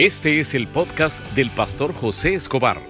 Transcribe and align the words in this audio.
Este 0.00 0.40
es 0.40 0.54
el 0.54 0.66
podcast 0.66 1.22
del 1.34 1.50
pastor 1.50 1.92
José 1.92 2.32
Escobar, 2.32 2.82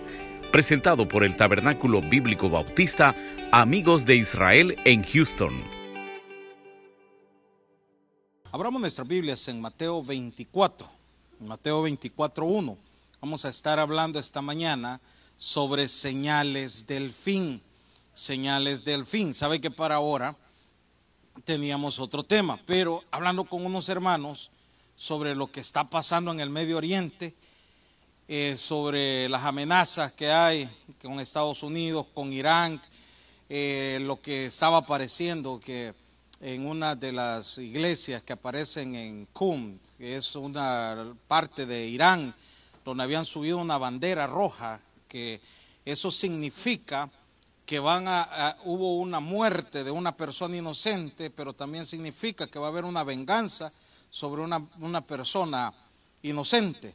presentado 0.53 1.09
por 1.09 1.25
el 1.25 1.35
Tabernáculo 1.35 2.01
Bíblico 2.03 2.49
Bautista 2.49 3.17
Amigos 3.51 4.07
de 4.07 4.15
Israel 4.15 4.77
en 4.85 5.03
Houston. 5.03 5.61
Abramos 8.53 8.81
nuestras 8.81 9.09
Biblias 9.09 9.49
en 9.49 9.61
Mateo 9.61 10.05
24, 10.05 10.89
Mateo 11.41 11.83
24, 11.83 12.47
1. 12.47 12.79
Vamos 13.21 13.45
a 13.45 13.49
estar 13.49 13.81
hablando 13.81 14.21
esta 14.21 14.41
mañana 14.41 15.01
sobre 15.37 15.89
señales 15.89 16.87
del 16.87 17.11
fin, 17.11 17.61
señales 18.13 18.85
del 18.85 19.05
fin. 19.05 19.35
Sabe 19.35 19.61
que 19.61 19.73
para 19.73 19.97
ahora 19.97 20.37
teníamos 21.43 21.99
otro 21.99 22.23
tema, 22.23 22.57
pero 22.67 23.03
hablando 23.11 23.43
con 23.43 23.67
unos 23.67 23.89
hermanos, 23.89 24.53
sobre 25.01 25.35
lo 25.35 25.51
que 25.51 25.61
está 25.61 25.85
pasando 25.85 26.31
en 26.31 26.41
el 26.41 26.51
Medio 26.51 26.77
Oriente, 26.77 27.35
eh, 28.29 28.57
sobre 28.59 29.31
las 29.31 29.45
amenazas 29.45 30.13
que 30.13 30.31
hay 30.31 30.69
con 31.01 31.19
Estados 31.21 31.63
Unidos, 31.63 32.07
con 32.13 32.31
Irán, 32.35 32.79
eh, 33.49 33.99
lo 34.03 34.21
que 34.21 34.45
estaba 34.45 34.77
apareciendo 34.77 35.59
que 35.59 35.95
en 36.43 36.67
una 36.67 36.97
de 36.97 37.13
las 37.13 37.57
iglesias 37.57 38.25
que 38.25 38.35
aparecen 38.35 38.95
en 38.95 39.27
Qum, 39.33 39.79
que 39.97 40.19
es 40.19 40.37
una 40.37 41.15
parte 41.27 41.65
de 41.65 41.87
Irán, 41.87 42.35
donde 42.85 43.03
habían 43.03 43.25
subido 43.25 43.57
una 43.57 43.79
bandera 43.79 44.27
roja, 44.27 44.83
que 45.09 45.41
eso 45.87 46.11
significa 46.11 47.09
que 47.65 47.81
van 47.81 48.05
a, 48.07 48.55
hubo 48.65 48.99
una 48.99 49.21
muerte 49.21 49.83
de 49.83 49.93
una 49.93 50.15
persona 50.15 50.59
inocente, 50.59 51.31
pero 51.31 51.55
también 51.55 51.87
significa 51.87 52.47
que 52.47 52.59
va 52.59 52.67
a 52.67 52.71
haber 52.71 52.85
una 52.85 53.03
venganza 53.03 53.73
sobre 54.11 54.43
una, 54.43 55.01
persona 55.03 55.73
inocente. 56.23 56.95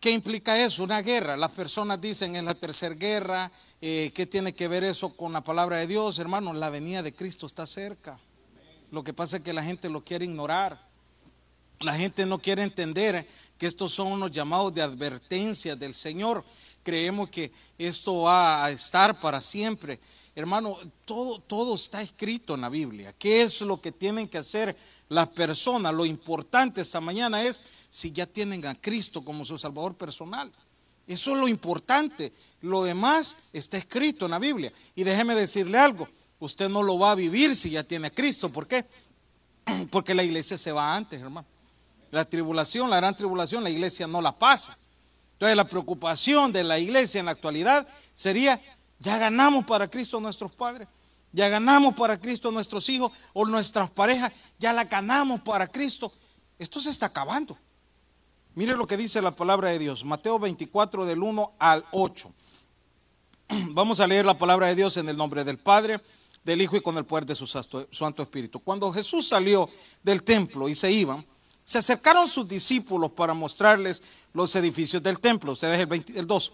¿Qué 0.00 0.10
implica 0.10 0.58
eso? 0.62 0.82
Una 0.82 1.02
guerra. 1.02 1.36
Las 1.36 1.52
personas 1.52 2.00
dicen 2.00 2.36
en 2.36 2.44
la 2.44 2.54
tercera 2.54 2.94
guerra, 2.94 3.50
eh, 3.80 4.10
¿qué 4.14 4.26
tiene 4.26 4.52
que 4.52 4.68
ver 4.68 4.84
eso 4.84 5.12
con 5.12 5.32
la 5.32 5.42
palabra 5.42 5.78
de 5.78 5.86
Dios? 5.86 6.18
Hermanos, 6.18 6.56
la 6.56 6.70
venida 6.70 7.02
de 7.02 7.12
Cristo 7.12 7.46
está 7.46 7.66
cerca. 7.66 8.18
Lo 8.90 9.04
que 9.04 9.12
pasa 9.12 9.38
es 9.38 9.42
que 9.42 9.52
la 9.52 9.62
gente 9.62 9.88
lo 9.88 10.04
quiere 10.04 10.24
ignorar. 10.24 10.78
La 11.80 11.94
gente 11.94 12.26
no 12.26 12.38
quiere 12.38 12.62
entender 12.62 13.26
que 13.58 13.66
estos 13.66 13.92
son 13.92 14.08
unos 14.08 14.30
llamados 14.30 14.72
de 14.72 14.82
advertencia 14.82 15.76
del 15.76 15.94
Señor. 15.94 16.44
Creemos 16.82 17.28
que 17.28 17.52
esto 17.76 18.22
va 18.22 18.64
a 18.64 18.70
estar 18.70 19.20
para 19.20 19.40
siempre. 19.40 20.00
Hermano, 20.38 20.78
todo, 21.04 21.40
todo 21.40 21.74
está 21.74 22.00
escrito 22.00 22.54
en 22.54 22.60
la 22.60 22.68
Biblia. 22.68 23.12
¿Qué 23.18 23.42
es 23.42 23.60
lo 23.62 23.80
que 23.80 23.90
tienen 23.90 24.28
que 24.28 24.38
hacer 24.38 24.76
las 25.08 25.28
personas. 25.28 25.94
Lo 25.94 26.06
importante 26.06 26.80
esta 26.80 27.00
mañana 27.00 27.42
es 27.42 27.60
si 27.90 28.12
ya 28.12 28.26
tienen 28.26 28.64
a 28.66 28.74
Cristo 28.74 29.22
como 29.22 29.44
su 29.44 29.58
Salvador 29.58 29.94
personal. 29.96 30.52
Eso 31.06 31.32
es 31.32 31.40
lo 31.40 31.48
importante. 31.48 32.32
Lo 32.60 32.84
demás 32.84 33.50
está 33.52 33.78
escrito 33.78 34.26
en 34.26 34.32
la 34.32 34.38
Biblia. 34.38 34.72
Y 34.94 35.04
déjeme 35.04 35.34
decirle 35.34 35.78
algo. 35.78 36.06
Usted 36.40 36.68
no 36.68 36.82
lo 36.82 36.98
va 36.98 37.12
a 37.12 37.14
vivir 37.14 37.54
si 37.54 37.70
ya 37.70 37.82
tiene 37.82 38.08
a 38.08 38.10
Cristo. 38.10 38.50
¿Por 38.50 38.66
qué? 38.66 38.84
Porque 39.90 40.14
la 40.14 40.22
iglesia 40.22 40.58
se 40.58 40.72
va 40.72 40.94
antes, 40.94 41.20
hermano. 41.20 41.46
La 42.10 42.24
tribulación, 42.24 42.90
la 42.90 42.96
gran 42.96 43.16
tribulación, 43.16 43.64
la 43.64 43.70
iglesia 43.70 44.06
no 44.06 44.20
la 44.20 44.32
pasa. 44.32 44.76
Entonces 45.32 45.56
la 45.56 45.64
preocupación 45.64 46.52
de 46.52 46.64
la 46.64 46.78
iglesia 46.78 47.20
en 47.20 47.26
la 47.26 47.32
actualidad 47.32 47.86
sería, 48.12 48.60
ya 49.00 49.18
ganamos 49.18 49.64
para 49.64 49.88
Cristo 49.88 50.20
nuestros 50.20 50.52
padres. 50.52 50.88
Ya 51.32 51.48
ganamos 51.48 51.94
para 51.94 52.18
Cristo 52.18 52.50
nuestros 52.50 52.88
hijos 52.88 53.12
o 53.34 53.44
nuestras 53.44 53.90
parejas, 53.90 54.32
ya 54.58 54.72
la 54.72 54.84
ganamos 54.84 55.40
para 55.42 55.66
Cristo. 55.66 56.10
Esto 56.58 56.80
se 56.80 56.90
está 56.90 57.06
acabando. 57.06 57.56
Mire 58.54 58.76
lo 58.76 58.86
que 58.86 58.96
dice 58.96 59.22
la 59.22 59.30
palabra 59.30 59.70
de 59.70 59.78
Dios, 59.78 60.04
Mateo 60.04 60.38
24 60.38 61.04
del 61.04 61.22
1 61.22 61.52
al 61.58 61.84
8. 61.92 62.32
Vamos 63.70 64.00
a 64.00 64.06
leer 64.06 64.26
la 64.26 64.36
palabra 64.36 64.68
de 64.68 64.74
Dios 64.74 64.96
en 64.96 65.08
el 65.08 65.16
nombre 65.16 65.44
del 65.44 65.58
Padre, 65.58 66.00
del 66.44 66.62
Hijo 66.62 66.76
y 66.76 66.80
con 66.80 66.96
el 66.96 67.04
poder 67.04 67.26
de 67.26 67.36
su 67.36 67.46
Santo 67.46 68.22
Espíritu. 68.22 68.60
Cuando 68.60 68.90
Jesús 68.90 69.28
salió 69.28 69.68
del 70.02 70.22
templo 70.22 70.68
y 70.68 70.74
se 70.74 70.90
iban, 70.90 71.24
se 71.62 71.78
acercaron 71.78 72.26
sus 72.26 72.48
discípulos 72.48 73.12
para 73.12 73.34
mostrarles 73.34 74.02
los 74.32 74.56
edificios 74.56 75.02
del 75.02 75.20
templo. 75.20 75.52
Ustedes 75.52 75.78
el, 75.78 75.86
20, 75.86 76.18
el 76.18 76.26
2. 76.26 76.52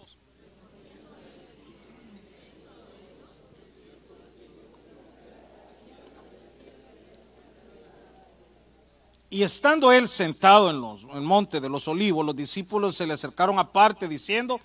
Y 9.29 9.43
estando 9.43 9.91
él 9.91 10.07
sentado 10.07 10.69
en, 10.69 10.79
los, 10.79 11.03
el 11.13 11.21
monte 11.21 11.59
de 11.59 11.69
los 11.69 11.87
olivos, 11.87 12.25
los 12.25 12.35
discípulos 12.35 12.95
se 12.95 13.07
le 13.07 13.13
acercaron 13.13 13.59
aparte 13.59 14.07
diciendo, 14.07 14.59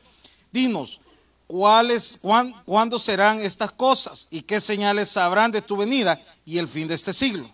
dinos, 0.53 1.01
¿cuáles, 1.47 2.21
¿cuándo 2.65 2.99
serán 2.99 3.41
estas 3.41 3.73
cosas? 3.73 4.29
¿Y 4.31 4.43
qué 4.43 4.61
señales 4.61 5.09
sabrán 5.09 5.51
de 5.51 5.63
tu 5.63 5.77
venida 5.77 6.21
y 6.45 6.59
el 6.59 6.69
fin 6.69 6.87
de 6.87 6.95
este 6.95 7.13
siglo? 7.13 7.49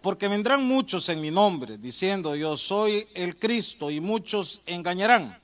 Porque 0.00 0.26
vendrán 0.28 0.64
muchos 0.64 1.08
en 1.08 1.20
mi 1.20 1.30
nombre, 1.30 1.78
diciendo, 1.78 2.34
yo 2.34 2.56
soy 2.56 3.06
el 3.14 3.36
Cristo, 3.36 3.90
y 3.90 4.00
muchos 4.00 4.60
engañarán. 4.66 5.41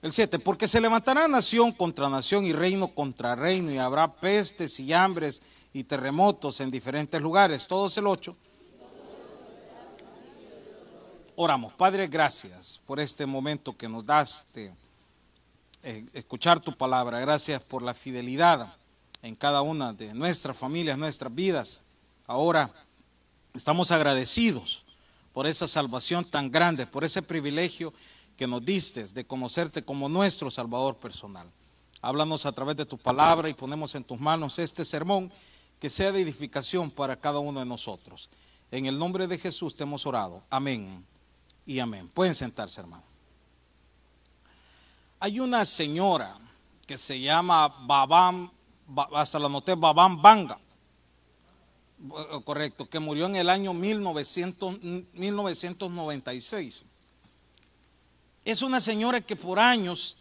El 0.00 0.12
7, 0.12 0.38
porque 0.38 0.68
se 0.68 0.80
levantará 0.80 1.26
nación 1.26 1.72
contra 1.72 2.08
nación 2.08 2.44
y 2.44 2.52
reino 2.52 2.86
contra 2.86 3.34
reino 3.34 3.72
y 3.72 3.78
habrá 3.78 4.12
pestes 4.14 4.78
y 4.78 4.92
hambres 4.92 5.42
y 5.72 5.82
terremotos 5.82 6.60
en 6.60 6.70
diferentes 6.70 7.20
lugares. 7.20 7.66
Todos 7.66 7.96
el 7.98 8.06
8. 8.06 8.36
Oramos, 11.34 11.72
Padre, 11.72 12.06
gracias 12.06 12.80
por 12.86 13.00
este 13.00 13.26
momento 13.26 13.76
que 13.76 13.88
nos 13.88 14.06
das 14.06 14.46
de 14.54 14.72
eh, 15.82 16.06
escuchar 16.12 16.60
tu 16.60 16.72
palabra. 16.76 17.18
Gracias 17.18 17.64
por 17.64 17.82
la 17.82 17.94
fidelidad 17.94 18.72
en 19.22 19.34
cada 19.34 19.62
una 19.62 19.92
de 19.92 20.14
nuestras 20.14 20.56
familias, 20.56 20.96
nuestras 20.96 21.34
vidas. 21.34 21.80
Ahora 22.28 22.72
estamos 23.52 23.90
agradecidos 23.90 24.84
por 25.32 25.48
esa 25.48 25.66
salvación 25.66 26.24
tan 26.24 26.52
grande, 26.52 26.86
por 26.86 27.02
ese 27.02 27.20
privilegio 27.20 27.92
que 28.38 28.46
nos 28.46 28.64
diste 28.64 29.04
de 29.08 29.26
conocerte 29.26 29.84
como 29.84 30.08
nuestro 30.08 30.48
Salvador 30.48 30.96
personal. 30.96 31.50
Háblanos 32.00 32.46
a 32.46 32.52
través 32.52 32.76
de 32.76 32.86
tu 32.86 32.96
palabra 32.96 33.48
y 33.48 33.54
ponemos 33.54 33.96
en 33.96 34.04
tus 34.04 34.20
manos 34.20 34.60
este 34.60 34.84
sermón 34.84 35.30
que 35.80 35.90
sea 35.90 36.12
de 36.12 36.20
edificación 36.20 36.92
para 36.92 37.18
cada 37.18 37.40
uno 37.40 37.58
de 37.58 37.66
nosotros. 37.66 38.30
En 38.70 38.86
el 38.86 38.96
nombre 38.96 39.26
de 39.26 39.38
Jesús 39.38 39.76
te 39.76 39.82
hemos 39.82 40.06
orado. 40.06 40.44
Amén 40.50 41.04
y 41.66 41.80
amén. 41.80 42.08
Pueden 42.14 42.36
sentarse, 42.36 42.80
hermano. 42.80 43.02
Hay 45.18 45.40
una 45.40 45.64
señora 45.64 46.38
que 46.86 46.96
se 46.96 47.20
llama 47.20 47.66
Babam, 47.86 48.52
hasta 49.14 49.40
la 49.40 49.48
noté, 49.48 49.74
Babam 49.74 50.22
Banga, 50.22 50.60
eh, 52.00 52.40
correcto, 52.44 52.88
que 52.88 53.00
murió 53.00 53.26
en 53.26 53.34
el 53.34 53.50
año 53.50 53.74
1900, 53.74 54.80
1996 55.14 56.84
es 58.44 58.62
una 58.62 58.80
señora 58.80 59.20
que 59.20 59.36
por 59.36 59.58
años 59.58 60.16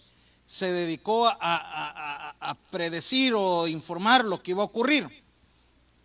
se 0.46 0.72
dedicó 0.72 1.28
a, 1.28 2.58
predecir 2.72 3.34
o 3.36 3.68
informar 3.68 4.24
lo 4.24 4.42
que 4.42 4.52
iba 4.52 4.62
a 4.62 4.66
ocurrir. 4.66 5.08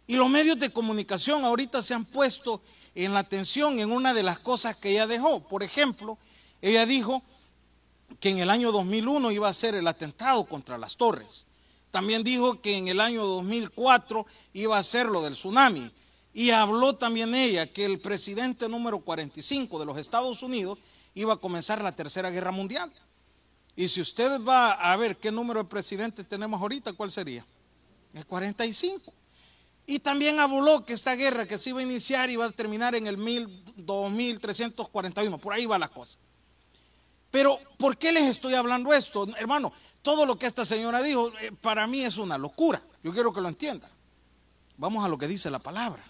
Y 0.07 0.17
los 0.17 0.29
medios 0.29 0.59
de 0.59 0.71
comunicación 0.71 1.45
ahorita 1.45 1.81
se 1.83 1.95
han 1.95 2.05
puesto 2.05 2.61
en 2.95 3.15
la 3.15 3.21
atención 3.21 3.79
en 3.79 3.93
una 3.93 4.13
de 4.13 4.25
las 4.25 4.39
cosas 4.39 4.77
que 4.77 4.91
ella 4.91 5.07
dejó. 5.07 5.41
Por 5.41 5.63
ejemplo, 5.63 6.19
ella 6.61 6.87
dijo 6.87 7.23
que 8.21 8.31
en 8.31 8.39
el 8.39 8.51
año 8.51 8.73
2001 8.73 9.31
iba 9.31 9.49
a 9.49 9.55
ser 9.55 9.75
el 9.75 9.87
atentado 9.87 10.45
contra 10.45 10.77
las 10.77 10.97
torres. 10.97 11.47
También 11.93 12.25
dijo 12.25 12.61
que 12.61 12.77
en 12.77 12.89
el 12.89 13.01
año 13.01 13.25
2004 13.25 14.27
iba 14.55 14.79
a 14.79 14.83
ser 14.83 15.07
lo 15.07 15.23
del 15.23 15.35
tsunami. 15.35 15.91
Y 16.35 16.51
habló 16.51 16.95
también 16.95 17.35
ella 17.35 17.67
que 17.67 17.85
el 17.85 17.99
presidente 17.99 18.69
número 18.69 19.01
45 19.01 19.79
de 19.79 19.87
los 19.87 19.99
Estados 19.99 20.43
Unidos 20.43 20.79
iba 21.15 21.35
a 21.35 21.37
comenzar 21.37 21.83
la 21.83 21.93
tercera 21.93 22.31
guerra 22.31 22.51
mundial. 22.51 22.93
Y 23.75 23.89
si 23.89 24.01
usted 24.01 24.41
va 24.43 24.73
a 24.73 24.97
ver 24.97 25.17
qué 25.17 25.33
número 25.33 25.63
de 25.63 25.69
presidentes 25.69 26.29
tenemos 26.29 26.61
ahorita, 26.61 26.93
¿cuál 26.93 27.11
sería? 27.11 27.45
El 28.13 28.27
45. 28.27 29.13
Y 29.87 29.99
también 29.99 30.39
habló 30.39 30.85
que 30.85 30.93
esta 30.93 31.15
guerra 31.15 31.47
que 31.47 31.59
se 31.59 31.71
iba 31.71 31.81
a 31.81 31.83
iniciar 31.83 32.31
iba 32.31 32.45
a 32.45 32.51
terminar 32.51 32.95
en 32.95 33.07
el 33.07 33.17
2341. 33.77 35.39
Por 35.39 35.53
ahí 35.53 35.67
va 35.67 35.79
la 35.79 35.89
cosa. 35.89 36.19
Pero, 37.31 37.59
¿por 37.79 37.97
qué 37.97 38.13
les 38.13 38.25
estoy 38.25 38.55
hablando 38.55 38.93
esto? 38.93 39.27
Hermano, 39.39 39.73
todo 40.03 40.27
lo 40.27 40.39
que 40.39 40.47
esta 40.47 40.67
señora 40.67 41.03
dijo, 41.03 41.33
eh, 41.41 41.51
para 41.63 41.87
mí 41.87 42.03
es 42.05 42.19
una 42.19 42.37
locura. 42.37 42.83
Yo 43.03 43.13
quiero 43.13 43.33
que 43.33 43.41
lo 43.41 43.49
entienda. 43.49 43.89
Vamos 44.77 45.05
a 45.05 45.09
lo 45.09 45.17
que 45.17 45.27
dice 45.27 45.51
la 45.51 45.59
palabra. 45.59 46.05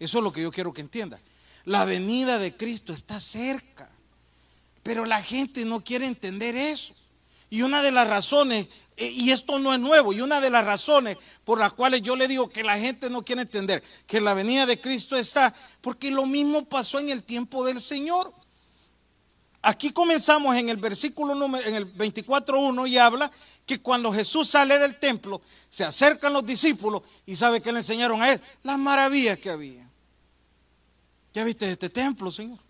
Eso 0.00 0.18
es 0.18 0.24
lo 0.24 0.32
que 0.32 0.42
yo 0.42 0.50
quiero 0.50 0.72
que 0.72 0.80
entienda. 0.80 1.20
La 1.64 1.84
venida 1.84 2.38
de 2.38 2.54
Cristo 2.56 2.92
está 2.92 3.20
cerca. 3.20 3.88
Pero 4.86 5.04
la 5.04 5.20
gente 5.20 5.64
no 5.64 5.80
quiere 5.80 6.06
entender 6.06 6.54
eso. 6.54 6.94
Y 7.50 7.62
una 7.62 7.82
de 7.82 7.90
las 7.90 8.06
razones, 8.06 8.68
eh, 8.96 9.10
y 9.10 9.32
esto 9.32 9.58
no 9.58 9.74
es 9.74 9.80
nuevo, 9.80 10.12
y 10.12 10.20
una 10.20 10.40
de 10.40 10.48
las 10.48 10.64
razones 10.64 11.18
por 11.42 11.58
las 11.58 11.72
cuales 11.72 12.02
yo 12.02 12.14
le 12.14 12.28
digo 12.28 12.48
que 12.48 12.62
la 12.62 12.78
gente 12.78 13.10
no 13.10 13.24
quiere 13.24 13.42
entender 13.42 13.82
que 14.06 14.20
la 14.20 14.32
venida 14.32 14.64
de 14.64 14.80
Cristo 14.80 15.16
está, 15.16 15.52
porque 15.80 16.12
lo 16.12 16.24
mismo 16.24 16.64
pasó 16.66 17.00
en 17.00 17.10
el 17.10 17.24
tiempo 17.24 17.64
del 17.64 17.80
Señor. 17.80 18.32
Aquí 19.60 19.90
comenzamos 19.90 20.54
en 20.54 20.68
el 20.68 20.76
versículo 20.76 21.34
número, 21.34 21.66
en 21.66 21.74
el 21.74 21.92
24.1 21.92 22.88
y 22.88 22.96
habla 22.96 23.28
que 23.66 23.80
cuando 23.80 24.12
Jesús 24.12 24.48
sale 24.50 24.78
del 24.78 25.00
templo, 25.00 25.42
se 25.68 25.82
acercan 25.82 26.32
los 26.32 26.46
discípulos 26.46 27.02
y 27.26 27.34
sabe 27.34 27.60
que 27.60 27.72
le 27.72 27.80
enseñaron 27.80 28.22
a 28.22 28.34
él 28.34 28.40
las 28.62 28.78
maravillas 28.78 29.36
que 29.40 29.50
había. 29.50 29.90
¿Ya 31.34 31.42
viste 31.42 31.68
este 31.72 31.90
templo, 31.90 32.30
Señor? 32.30 32.65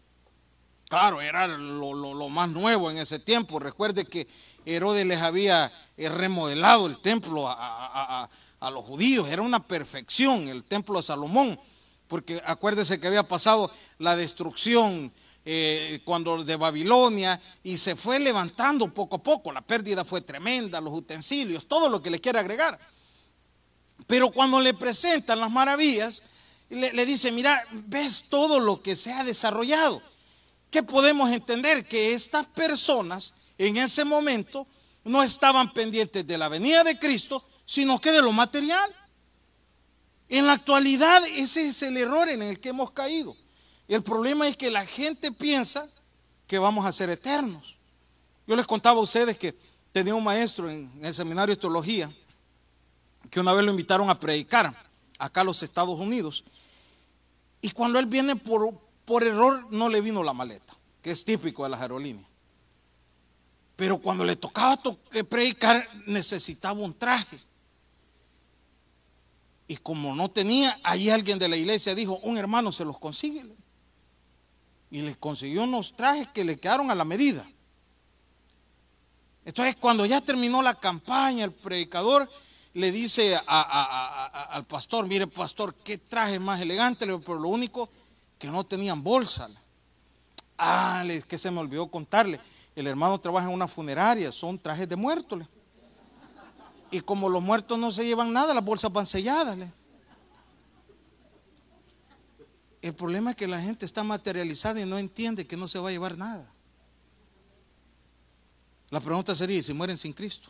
Claro, 0.89 1.21
era 1.21 1.49
lo, 1.49 2.29
más 2.29 2.49
nuevo 2.51 2.91
en 2.91 2.99
ese 2.99 3.19
tiempo. 3.19 3.59
Recuerde 3.59 4.05
que 4.05 4.29
Herodes 4.65 5.05
les 5.05 5.21
había 5.21 5.73
eh, 5.97 6.09
remodelado 6.09 6.87
el 6.87 6.99
templo 6.99 7.49
a, 7.49 8.29
los 8.73 8.85
judíos. 8.85 9.29
Era 9.29 9.43
una 9.43 9.63
perfección 9.63 10.49
el 10.49 10.65
templo 10.65 10.99
de 10.99 11.03
Salomón. 11.03 11.59
Porque 12.07 12.41
acuérdese 12.47 13.01
que 13.01 13.09
había 13.09 13.25
pasado 13.25 13.71
la 13.99 14.15
destrucción 14.15 15.13
eh, 15.45 16.01
cuando 16.05 16.45
de 16.45 16.55
Babilonia 16.55 17.41
y 17.65 17.79
se 17.79 17.97
fue 17.97 18.21
levantando 18.21 18.89
poco 18.89 19.17
a 19.17 19.23
poco. 19.23 19.51
La 19.51 19.63
pérdida 19.63 20.05
fue 20.05 20.21
tremenda, 20.21 20.81
los 20.81 20.95
utensilios, 20.95 21.67
todo 21.67 21.89
lo 21.89 22.01
que 22.01 22.11
le 22.11 22.21
quiera 22.21 22.41
agregar. 22.41 22.79
Pero 24.07 24.31
cuando 24.31 24.61
le 24.61 24.73
presentan 24.73 25.41
las 25.41 25.51
maravillas, 25.51 26.23
le, 26.71 26.93
le 26.93 27.07
dice, 27.07 27.33
mira, 27.33 27.61
ves 27.87 28.25
todo 28.29 28.61
lo 28.61 28.81
que 28.83 28.95
se 28.95 29.13
ha 29.13 29.25
desarrollado 29.25 30.01
que 30.77 30.83
podemos 30.83 31.31
entender 31.31 31.87
que 31.87 32.13
estas 32.13 32.45
personas 32.49 33.33
en 33.57 33.79
ese 33.79 34.05
momento 34.05 34.67
no 35.05 35.23
estaban 35.23 35.73
pendientes 35.73 36.27
de 36.27 36.37
la 36.37 36.51
venida 36.51 36.85
de 36.85 36.99
Cristo, 36.99 37.43
sino 37.65 37.99
que 37.99 38.13
de 38.13 38.21
lo 38.21 38.31
material. 38.31 38.95
En 40.29 40.47
la 40.47 40.53
actualidad 40.53 41.27
ese 41.29 41.67
es 41.67 41.81
el 41.81 41.97
error 41.97 42.29
en 42.29 42.43
el 42.43 42.61
que 42.61 42.69
hemos 42.69 42.91
caído. 42.91 43.35
El 43.89 44.03
problema 44.03 44.47
es 44.47 44.59
que 44.59 44.71
la 44.71 44.85
gente 44.85 45.33
piensa 45.33 45.87
que 46.47 46.59
vamos 46.59 46.85
a 46.85 46.93
ser 46.93 47.09
eternos. 47.09 47.79
Yo 48.47 48.55
les 48.55 48.67
contaba 48.67 49.01
a 49.01 49.03
ustedes 49.03 49.39
que 49.39 49.55
tenía 49.93 50.15
un 50.15 50.25
maestro 50.25 50.69
en 50.69 50.91
el 51.01 51.15
seminario 51.15 51.55
de 51.55 51.61
teología 51.63 52.11
que 53.31 53.41
una 53.41 53.55
vez 53.55 53.65
lo 53.65 53.71
invitaron 53.71 54.11
a 54.11 54.19
predicar 54.19 54.75
acá 55.19 55.41
a 55.41 55.45
los 55.45 55.63
Estados 55.63 55.99
Unidos. 55.99 56.45
Y 57.63 57.71
cuando 57.71 57.99
él 57.99 58.05
viene 58.05 58.37
por, 58.37 58.79
por 59.07 59.25
error 59.25 59.73
no 59.73 59.89
le 59.89 60.03
vino 60.03 60.23
la 60.23 60.35
maleta, 60.35 60.66
que 61.07 61.13
es 61.13 61.25
típico 61.25 61.63
de 61.63 61.69
las 61.69 61.81
aerolíneas. 61.81 62.27
Pero 63.77 63.99
cuando 63.99 64.25
le 64.25 64.35
tocaba 64.35 64.77
eh, 65.13 65.23
predicar 65.23 65.89
necesitaba 66.07 66.81
un 66.81 66.93
traje. 66.95 67.39
Y 69.69 69.77
como 69.77 70.17
no 70.17 70.29
tenía, 70.29 70.77
ahí 70.83 71.09
alguien 71.09 71.39
de 71.39 71.49
la 71.49 71.57
iglesia 71.57 71.95
dijo, 71.95 72.19
un 72.25 72.39
hermano 72.39 72.73
se 72.73 72.85
los 72.85 72.99
consigue. 72.99 73.45
Y 74.91 75.03
le 75.03 75.15
consiguió 75.15 75.63
unos 75.63 75.93
trajes 75.93 76.27
que 76.33 76.43
le 76.43 76.59
quedaron 76.59 76.91
a 76.91 76.97
la 76.97 77.05
medida. 77.05 77.47
Entonces 79.45 79.77
cuando 79.77 80.07
ya 80.07 80.21
terminó 80.21 80.61
la 80.61 80.75
campaña, 80.75 81.45
el 81.45 81.53
predicador 81.53 82.29
le 82.75 82.91
dice 82.91 83.39
al 83.47 84.65
pastor, 84.65 85.07
mire 85.07 85.29
pastor, 85.29 85.73
qué 85.73 85.99
traje 85.99 86.41
más 86.41 86.61
elegante, 86.61 87.07
pero 87.07 87.39
lo 87.39 87.49
único 87.51 87.89
que 88.41 88.49
no 88.49 88.65
tenían 88.65 89.05
bolsa. 89.05 89.49
Ah, 90.59 91.05
que 91.29 91.39
se 91.39 91.51
me 91.51 91.61
olvidó 91.61 91.91
contarle. 91.91 92.41
El 92.75 92.87
hermano 92.87 93.19
trabaja 93.19 93.49
en 93.49 93.55
una 93.55 93.67
funeraria, 93.67 94.33
son 94.33 94.59
trajes 94.59 94.89
de 94.89 94.97
muertos. 94.97 95.43
Y 96.91 97.01
como 97.01 97.29
los 97.29 97.43
muertos 97.43 97.79
no 97.79 97.91
se 97.91 98.05
llevan 98.05 98.33
nada, 98.33 98.55
las 98.55 98.65
bolsas 98.65 98.93
van 98.93 99.07
selladas. 99.07 99.59
El 102.81 102.95
problema 102.95 103.31
es 103.31 103.37
que 103.37 103.49
la 103.49 103.61
gente 103.61 103.85
está 103.85 104.05
materializada 104.05 104.81
y 104.81 104.87
no 104.87 104.99
entiende 104.99 105.47
que 105.47 105.57
no 105.57 105.67
se 105.67 105.79
va 105.79 105.89
a 105.89 105.93
llevar 105.93 106.17
nada. 106.17 106.49
La 108.91 109.01
pregunta 109.01 109.35
sería, 109.35 109.63
si 109.63 109.73
mueren 109.73 109.99
sin 109.99 110.13
Cristo? 110.13 110.49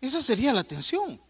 Esa 0.00 0.22
sería 0.22 0.52
la 0.52 0.60
atención. 0.60 1.20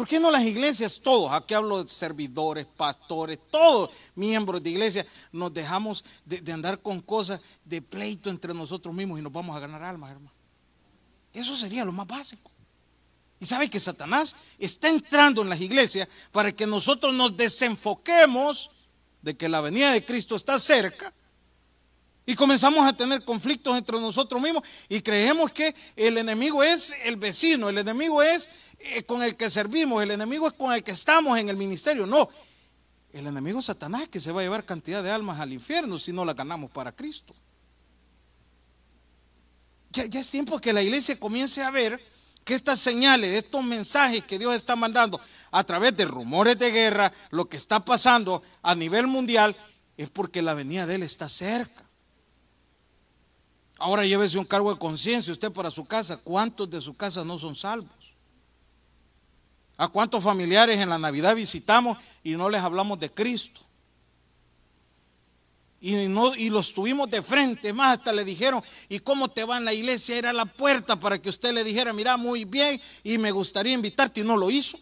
¿Por 0.00 0.08
qué 0.08 0.18
no 0.18 0.30
las 0.30 0.44
iglesias, 0.44 0.98
todos, 1.02 1.30
aquí 1.30 1.52
hablo 1.52 1.84
de 1.84 1.90
servidores, 1.90 2.64
pastores, 2.64 3.38
todos 3.50 3.90
miembros 4.14 4.62
de 4.62 4.70
iglesia, 4.70 5.04
nos 5.30 5.52
dejamos 5.52 6.02
de, 6.24 6.52
andar 6.54 6.80
con 6.80 7.02
cosas 7.02 7.38
de 7.66 7.82
pleito 7.82 8.30
entre 8.30 8.54
nosotros 8.54 8.94
mismos 8.94 9.18
y 9.18 9.22
nos 9.22 9.30
vamos 9.30 9.54
a 9.54 9.60
ganar 9.60 9.82
almas, 9.82 10.12
hermano? 10.12 10.32
Eso 11.34 11.54
sería 11.54 11.84
lo 11.84 11.92
más 11.92 12.06
básico. 12.06 12.50
Y 13.40 13.44
sabe 13.44 13.68
que 13.68 13.78
Satanás 13.78 14.34
está 14.58 14.88
entrando 14.88 15.42
en 15.42 15.50
las 15.50 15.60
iglesias 15.60 16.08
para 16.32 16.50
que 16.50 16.66
nosotros 16.66 17.12
nos 17.12 17.36
desenfoquemos 17.36 18.86
de 19.20 19.36
que 19.36 19.50
la 19.50 19.60
venida 19.60 19.92
de 19.92 20.02
Cristo 20.02 20.34
está 20.34 20.58
cerca 20.58 21.12
y 22.24 22.34
comenzamos 22.34 22.86
a 22.86 22.94
tener 22.94 23.22
conflictos 23.24 23.76
entre 23.76 24.00
nosotros 24.00 24.40
mismos 24.40 24.62
y 24.88 25.02
creemos 25.02 25.50
que 25.50 25.74
el 25.96 26.16
enemigo 26.16 26.62
es 26.62 26.94
el 27.04 27.16
vecino, 27.16 27.68
el 27.68 27.76
enemigo 27.76 28.22
es 28.22 28.48
con 29.06 29.22
el 29.22 29.36
que 29.36 29.50
servimos, 29.50 30.02
el 30.02 30.10
enemigo 30.10 30.48
es 30.48 30.54
con 30.54 30.72
el 30.72 30.82
que 30.82 30.92
estamos 30.92 31.38
en 31.38 31.48
el 31.48 31.56
ministerio. 31.56 32.06
No, 32.06 32.28
el 33.12 33.26
enemigo 33.26 33.58
es 33.58 33.66
Satanás 33.66 34.08
que 34.08 34.20
se 34.20 34.32
va 34.32 34.40
a 34.40 34.44
llevar 34.44 34.64
cantidad 34.64 35.02
de 35.02 35.10
almas 35.10 35.40
al 35.40 35.52
infierno 35.52 35.98
si 35.98 36.12
no 36.12 36.24
la 36.24 36.34
ganamos 36.34 36.70
para 36.70 36.92
Cristo. 36.92 37.34
Ya, 39.92 40.06
ya, 40.06 40.20
es 40.20 40.30
tiempo 40.30 40.60
que 40.60 40.72
la 40.72 40.82
iglesia 40.82 41.18
comience 41.18 41.62
a 41.62 41.70
ver 41.70 42.00
que 42.44 42.54
estas 42.54 42.78
señales, 42.78 43.36
estos 43.36 43.64
mensajes 43.64 44.24
que 44.24 44.38
Dios 44.38 44.54
está 44.54 44.76
mandando 44.76 45.20
a 45.50 45.64
través 45.64 45.96
de 45.96 46.04
rumores 46.04 46.58
de 46.58 46.70
guerra, 46.70 47.12
lo 47.30 47.48
que 47.48 47.56
está 47.56 47.80
pasando 47.80 48.42
a 48.62 48.74
nivel 48.74 49.08
mundial, 49.08 49.54
es 49.96 50.08
porque 50.08 50.42
la 50.42 50.54
venida 50.54 50.86
de 50.86 50.94
Él 50.94 51.02
está 51.02 51.28
cerca. 51.28 51.84
Ahora 53.78 54.04
llévese 54.04 54.38
un 54.38 54.44
cargo 54.44 54.72
de 54.72 54.78
conciencia 54.78 55.32
usted 55.32 55.50
para 55.50 55.70
su 55.70 55.84
casa. 55.86 56.18
¿Cuántos 56.18 56.70
de 56.70 56.80
su 56.80 56.94
casa 56.94 57.24
no 57.24 57.38
son 57.38 57.56
salvos? 57.56 57.99
¿A 59.80 59.88
cuántos 59.88 60.22
familiares 60.22 60.78
en 60.78 60.90
la 60.90 60.98
Navidad 60.98 61.34
visitamos 61.34 61.96
y 62.22 62.32
no 62.32 62.50
les 62.50 62.60
hablamos 62.60 63.00
de 63.00 63.10
Cristo? 63.10 63.62
Y, 65.80 65.94
no, 66.08 66.36
y 66.36 66.50
los 66.50 66.74
tuvimos 66.74 67.08
de 67.08 67.22
frente, 67.22 67.72
más 67.72 67.96
hasta 67.96 68.12
le 68.12 68.26
dijeron, 68.26 68.62
¿y 68.90 68.98
cómo 68.98 69.30
te 69.30 69.42
va 69.42 69.56
en 69.56 69.64
la 69.64 69.72
iglesia? 69.72 70.18
Era 70.18 70.34
la 70.34 70.44
puerta 70.44 70.96
para 70.96 71.18
que 71.18 71.30
usted 71.30 71.54
le 71.54 71.64
dijera, 71.64 71.94
mira, 71.94 72.18
muy 72.18 72.44
bien, 72.44 72.78
y 73.04 73.16
me 73.16 73.30
gustaría 73.30 73.72
invitarte, 73.72 74.20
y 74.20 74.24
no 74.24 74.36
lo 74.36 74.50
hizo. 74.50 74.76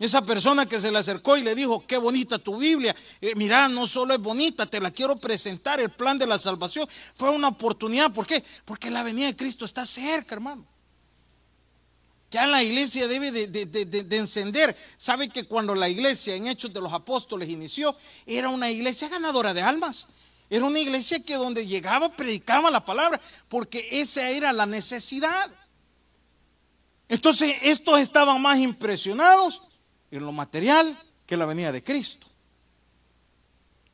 Esa 0.00 0.26
persona 0.26 0.66
que 0.66 0.80
se 0.80 0.90
le 0.90 0.98
acercó 0.98 1.36
y 1.36 1.42
le 1.42 1.54
dijo, 1.54 1.86
qué 1.86 1.96
bonita 1.96 2.40
tu 2.40 2.56
Biblia, 2.56 2.96
eh, 3.20 3.34
mira, 3.36 3.68
no 3.68 3.86
solo 3.86 4.14
es 4.14 4.20
bonita, 4.20 4.66
te 4.66 4.80
la 4.80 4.90
quiero 4.90 5.14
presentar, 5.14 5.78
el 5.78 5.90
plan 5.90 6.18
de 6.18 6.26
la 6.26 6.40
salvación, 6.40 6.88
fue 7.14 7.30
una 7.30 7.46
oportunidad, 7.46 8.12
¿por 8.12 8.26
qué? 8.26 8.42
Porque 8.64 8.90
la 8.90 9.04
venida 9.04 9.26
de 9.26 9.36
Cristo 9.36 9.64
está 9.64 9.86
cerca, 9.86 10.34
hermano. 10.34 10.71
Ya 12.32 12.46
la 12.46 12.62
iglesia 12.62 13.06
debe 13.08 13.30
de, 13.30 14.16
encender. 14.16 14.74
Sabe 14.96 15.28
que 15.28 15.44
cuando 15.44 15.74
la 15.74 15.90
iglesia 15.90 16.34
en 16.34 16.46
Hechos 16.46 16.72
de 16.72 16.80
los 16.80 16.90
Apóstoles 16.90 17.50
inició, 17.50 17.94
era 18.24 18.48
una 18.48 18.70
iglesia 18.70 19.10
ganadora 19.10 19.52
de 19.52 19.60
almas. 19.60 20.08
Era 20.48 20.64
una 20.64 20.80
iglesia 20.80 21.22
que 21.22 21.34
donde 21.34 21.66
llegaba 21.66 22.16
predicaba 22.16 22.70
la 22.70 22.82
palabra, 22.82 23.20
porque 23.50 23.86
esa 23.90 24.30
era 24.30 24.50
la 24.54 24.64
necesidad. 24.64 25.50
Entonces 27.10 27.54
estos 27.64 28.00
estaban 28.00 28.40
más 28.40 28.58
impresionados 28.58 29.68
en 30.10 30.24
lo 30.24 30.32
material 30.32 30.96
que 31.26 31.36
la 31.36 31.44
venida 31.44 31.70
de 31.70 31.84
Cristo. 31.84 32.26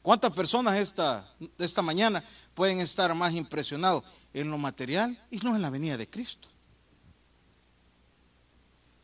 ¿Cuántas 0.00 0.30
personas 0.33 0.78
esta, 0.78 1.28
esta 1.59 1.83
mañana 1.83 2.23
pueden 2.54 2.78
estar 2.78 3.12
más 3.16 3.35
impresionados 3.35 4.04
en 4.33 4.49
lo 4.49 4.59
material 4.59 5.18
y 5.28 5.38
no 5.38 5.57
en 5.57 5.62
la 5.62 5.71
venida 5.71 5.97
de 5.97 6.07
Cristo? 6.07 6.49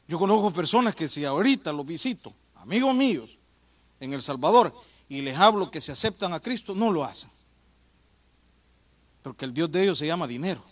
Yo 0.07 0.19
conozco 0.19 0.51
personas 0.51 0.95
que 0.95 1.09
si 1.09 1.25
ahorita 1.25 1.73
los 1.73 1.87
visito, 1.87 2.33
amigos 2.57 2.95
míos, 2.95 3.39
en 4.01 4.13
El 4.13 4.23
Salvador, 4.23 4.73
y 5.09 5.23
les 5.23 5.37
hablo 5.37 5.71
que 5.71 5.81
se 5.81 5.93
aceptan 5.93 6.33
a 6.33 6.41
Cristo, 6.41 6.75
no 6.75 6.93
lo 6.93 7.05
hacen. 7.05 7.31
Porque 9.23 9.45
el 9.45 9.55
Dios 9.55 9.71
de 9.71 9.83
ellos 9.83 9.99
se 9.99 10.07
llama 10.07 10.27
dinero. 10.27 10.63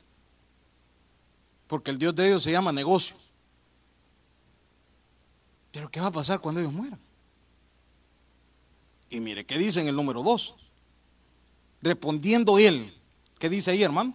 Porque 1.66 1.90
el 1.90 1.98
Dios 1.98 2.14
de 2.14 2.28
ellos 2.28 2.42
se 2.42 2.52
llama 2.52 2.72
negocio. 2.72 3.16
Pero 5.70 5.90
¿qué 5.90 6.00
va 6.00 6.08
a 6.08 6.12
pasar 6.12 6.40
cuando 6.40 6.60
ellos 6.60 6.72
mueran? 6.72 7.00
Y 9.08 9.20
mire, 9.20 9.46
¿qué 9.46 9.56
dice 9.56 9.80
en 9.80 9.88
el 9.88 9.96
número 9.96 10.22
2? 10.22 10.54
Respondiendo 11.80 12.58
él, 12.58 12.94
¿qué 13.38 13.48
dice 13.48 13.70
ahí, 13.70 13.82
hermano? 13.82 14.14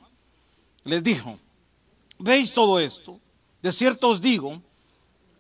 Les 0.84 1.04
dijo, 1.04 1.38
¿veis 2.20 2.54
todo 2.54 2.80
esto? 2.80 3.20
De 3.62 3.72
cierto 3.72 4.10
os 4.10 4.22
digo 4.22 4.62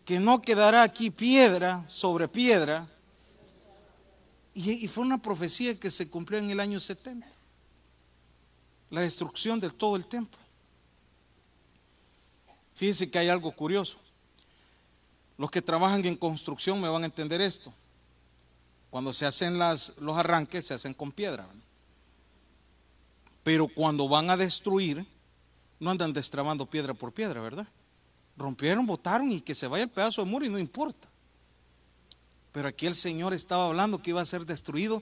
que 0.08 0.22
no 0.22 0.42
quedará 0.42 0.84
aquí 0.84 1.12
piedra 1.12 1.84
sobre 1.90 2.30
piedra 2.30 2.88
Y, 4.54 4.88
fue 4.88 5.04
una 5.04 5.22
profecía 5.22 5.78
que 5.78 5.92
se 5.92 6.10
cumplió 6.10 6.40
en 6.40 6.50
el 6.50 6.62
año 6.62 6.80
70. 6.80 7.28
La 8.90 9.02
destrucción 9.02 9.60
de 9.60 9.70
todo 9.70 9.98
el 9.98 10.08
templo. 10.08 10.40
Fíjense 12.74 13.12
que 13.12 13.20
hay 13.20 13.28
algo 13.28 13.52
curioso. 13.52 13.98
Los 15.38 15.52
que 15.52 15.62
trabajan 15.62 16.04
en 16.06 16.16
construcción 16.16 16.82
me 16.82 16.88
van 16.88 17.04
a 17.04 17.08
entender 17.08 17.42
esto. 17.42 17.72
Cuando 18.90 19.14
se 19.14 19.26
hacen 19.26 19.60
las, 19.60 19.98
los 20.00 20.18
arranques, 20.18 20.66
se 20.66 20.74
hacen 20.74 20.94
con 20.94 21.12
piedra. 21.12 21.46
Pero 23.44 23.68
cuando 23.68 24.08
van 24.08 24.30
a 24.30 24.38
destruir, 24.38 25.06
no 25.82 25.92
andan 25.92 26.14
destrabando 26.14 26.66
piedra 26.66 26.94
por 26.94 27.12
piedra, 27.12 27.42
¿verdad? 27.42 27.68
Rompieron, 28.38 28.86
botaron 28.86 29.32
y 29.32 29.42
que 29.42 29.56
se 29.56 29.68
vaya 29.68 29.84
el 29.84 29.90
pedazo 29.90 30.24
de 30.24 30.30
muro 30.30 30.46
y 30.46 30.50
no 30.50 30.60
importa. 30.60 31.08
Pero 32.52 32.68
aquí 32.68 32.86
el 32.86 32.96
Señor 32.96 33.34
estaba 33.34 33.66
hablando 33.66 34.00
que 34.00 34.12
iba 34.12 34.22
a 34.22 34.26
ser 34.26 34.46
destruido 34.46 35.02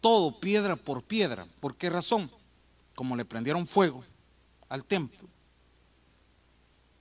todo, 0.00 0.38
piedra 0.38 0.76
por 0.76 1.02
piedra. 1.02 1.46
¿Por 1.60 1.76
qué 1.76 1.88
razón? 1.88 2.30
Como 2.94 3.16
le 3.16 3.24
prendieron 3.24 3.66
fuego 3.66 4.04
al 4.68 4.84
templo. 4.84 5.28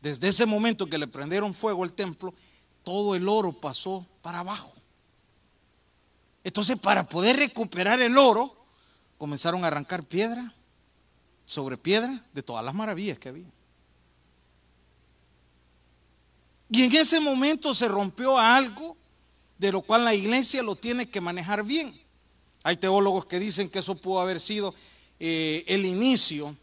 Desde 0.01 0.27
ese 0.27 0.45
momento 0.45 0.87
que 0.87 0.97
le 0.97 1.07
prendieron 1.07 1.53
fuego 1.53 1.83
al 1.83 1.91
templo, 1.93 2.33
todo 2.83 3.15
el 3.15 3.27
oro 3.27 3.53
pasó 3.53 4.05
para 4.21 4.39
abajo. 4.39 4.71
Entonces, 6.43 6.79
para 6.79 7.07
poder 7.07 7.37
recuperar 7.37 8.01
el 8.01 8.17
oro, 8.17 8.55
comenzaron 9.17 9.63
a 9.63 9.67
arrancar 9.67 10.03
piedra 10.03 10.53
sobre 11.45 11.77
piedra 11.77 12.23
de 12.33 12.41
todas 12.41 12.65
las 12.65 12.73
maravillas 12.73 13.19
que 13.19 13.29
había. 13.29 13.45
Y 16.73 16.83
en 16.83 16.95
ese 16.95 17.19
momento 17.19 17.73
se 17.73 17.89
rompió 17.89 18.39
algo 18.39 18.95
de 19.57 19.73
lo 19.73 19.81
cual 19.81 20.05
la 20.05 20.15
iglesia 20.15 20.63
lo 20.63 20.77
tiene 20.77 21.05
que 21.05 21.19
manejar 21.19 21.65
bien. 21.65 21.93
Hay 22.63 22.77
teólogos 22.77 23.25
que 23.25 23.39
dicen 23.39 23.69
que 23.69 23.79
eso 23.79 23.95
pudo 23.95 24.21
haber 24.21 24.39
sido 24.39 24.73
eh, 25.19 25.65
el 25.67 25.85
inicio 25.85 26.55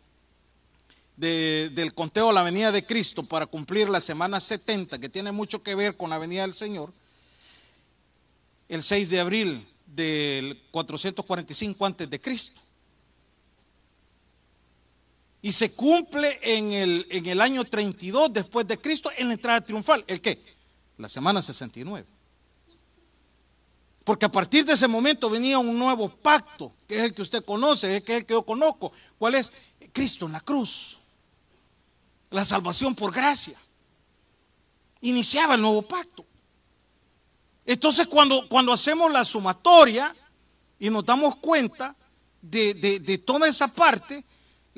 del 1.19 1.93
conteo 1.95 2.31
a 2.31 2.33
la 2.33 2.43
venida 2.43 2.73
de 2.73 2.87
Cristo 2.87 3.23
para 3.23 3.45
cumplir 3.45 3.91
la 3.91 4.01
semana 4.01 4.41
70, 4.41 4.99
que 4.99 5.11
tiene 5.11 5.31
mucho 5.31 5.63
que 5.63 5.75
ver 5.75 5.95
con 5.97 6.09
la 6.09 6.19
venida 6.19 6.43
del 6.43 6.55
Señor, 6.55 6.91
el 8.69 8.83
6 8.83 9.11
de 9.11 9.21
abril 9.21 9.69
del 9.85 10.59
445 10.71 11.85
antes 11.85 12.09
de 12.09 12.21
Cristo. 12.21 12.63
Y 15.41 15.53
se 15.53 15.71
cumple 15.71 16.39
en 16.43 16.73
el, 16.73 17.07
en 17.11 17.27
el 17.27 17.41
año 17.41 17.65
32 17.65 18.33
después 18.33 18.67
de 18.67 18.79
Cristo 18.79 19.11
en 19.17 19.29
la 19.29 19.35
entrada 19.35 19.61
triunfal. 19.61 20.05
¿El 20.09 20.21
qué? 20.21 20.43
La 20.97 21.09
semana 21.09 21.43
69. 21.43 22.07
Porque 24.09 24.27
a 24.27 24.33
partir 24.33 24.65
de 24.65 24.73
ese 24.73 24.89
momento 24.89 25.29
venía 25.29 25.59
un 25.59 25.79
nuevo 25.79 26.09
pacto, 26.09 26.73
que 26.89 26.97
es 26.97 27.03
el 27.05 27.15
que 27.15 27.23
usted 27.23 27.45
conoce, 27.45 27.95
es 27.95 28.09
el 28.09 28.25
que 28.25 28.33
yo 28.33 28.43
conozco. 28.43 28.91
¿Cuál 29.19 29.35
es? 29.35 29.53
Cristo 29.93 30.27
en 30.27 30.33
la 30.33 30.41
cruz. 30.41 30.99
La 32.31 32.45
salvación 32.45 32.95
por 32.95 33.13
gracia. 33.13 33.55
Iniciaba 35.03 35.55
el 35.55 35.61
nuevo 35.61 35.83
pacto. 35.83 36.25
Entonces 37.65 38.07
cuando, 38.07 38.49
cuando 38.49 38.73
hacemos 38.73 39.13
la 39.13 39.27
sumatoria 39.27 40.15
y 40.79 40.89
nos 40.89 41.05
damos 41.05 41.37
cuenta 41.37 41.95
de, 42.41 42.73
de 42.75 43.19
toda 43.19 43.47
esa 43.47 43.69
parte, 43.69 44.25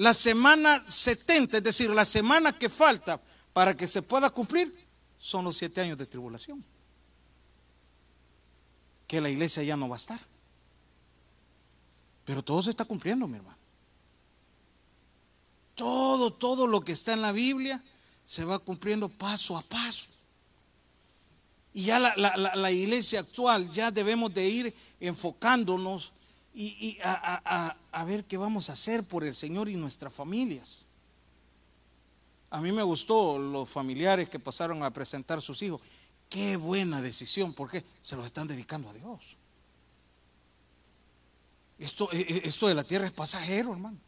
la 0.00 0.14
semana 0.14 0.82
70, 0.88 1.58
es 1.58 1.62
decir, 1.62 1.90
la 1.90 2.06
semana 2.06 2.52
que 2.52 2.70
falta 2.70 3.20
para 3.52 3.76
que 3.76 3.86
se 3.86 4.00
pueda 4.00 4.30
cumplir, 4.30 4.74
son 5.18 5.44
los 5.44 5.58
siete 5.58 5.82
años 5.82 5.98
de 5.98 6.06
tribulación 6.06 6.64
que 9.06 9.20
la 9.20 9.28
iglesia 9.28 9.62
ya 9.62 9.76
no 9.76 9.90
va 9.90 9.96
a 9.96 9.98
estar. 9.98 10.18
Pero 12.24 12.42
todo 12.42 12.62
se 12.62 12.70
está 12.70 12.86
cumpliendo, 12.86 13.28
mi 13.28 13.36
hermano. 13.36 13.58
Todo, 15.74 16.32
todo 16.32 16.66
lo 16.66 16.80
que 16.80 16.92
está 16.92 17.12
en 17.12 17.20
la 17.20 17.32
Biblia 17.32 17.82
se 18.24 18.46
va 18.46 18.58
cumpliendo 18.58 19.10
paso 19.10 19.58
a 19.58 19.62
paso. 19.62 20.06
Y 21.74 21.84
ya 21.84 21.98
la, 21.98 22.72
iglesia 22.72 23.20
actual, 23.20 23.70
ya 23.70 23.90
debemos 23.90 24.32
de 24.32 24.48
ir 24.48 24.74
enfocándonos 24.98 26.14
y, 26.52 26.98
a, 27.02 27.76
a, 27.92 28.04
ver 28.04 28.24
qué 28.24 28.36
vamos 28.36 28.70
a 28.70 28.72
hacer 28.72 29.04
por 29.04 29.24
el 29.24 29.34
Señor 29.34 29.68
y 29.68 29.76
nuestras 29.76 30.12
familias. 30.12 30.84
A 32.50 32.60
mí 32.60 32.72
me 32.72 32.82
gustó 32.82 33.38
los 33.38 33.70
familiares 33.70 34.28
que 34.28 34.40
pasaron 34.40 34.82
a 34.82 34.92
presentar 34.92 35.40
sus 35.40 35.62
hijos. 35.62 35.80
Qué 36.28 36.56
buena 36.56 37.00
decisión, 37.00 37.54
porque 37.54 37.84
se 38.00 38.16
los 38.16 38.26
están 38.26 38.48
dedicando 38.48 38.88
a 38.90 38.92
Dios. 38.92 39.36
Esto, 41.78 42.08
e, 42.12 42.20
e, 42.20 42.48
esto 42.48 42.66
de 42.66 42.74
la 42.74 42.84
tierra 42.84 43.06
es 43.06 43.12
pasajero, 43.12 43.72
hermano. 43.72 43.98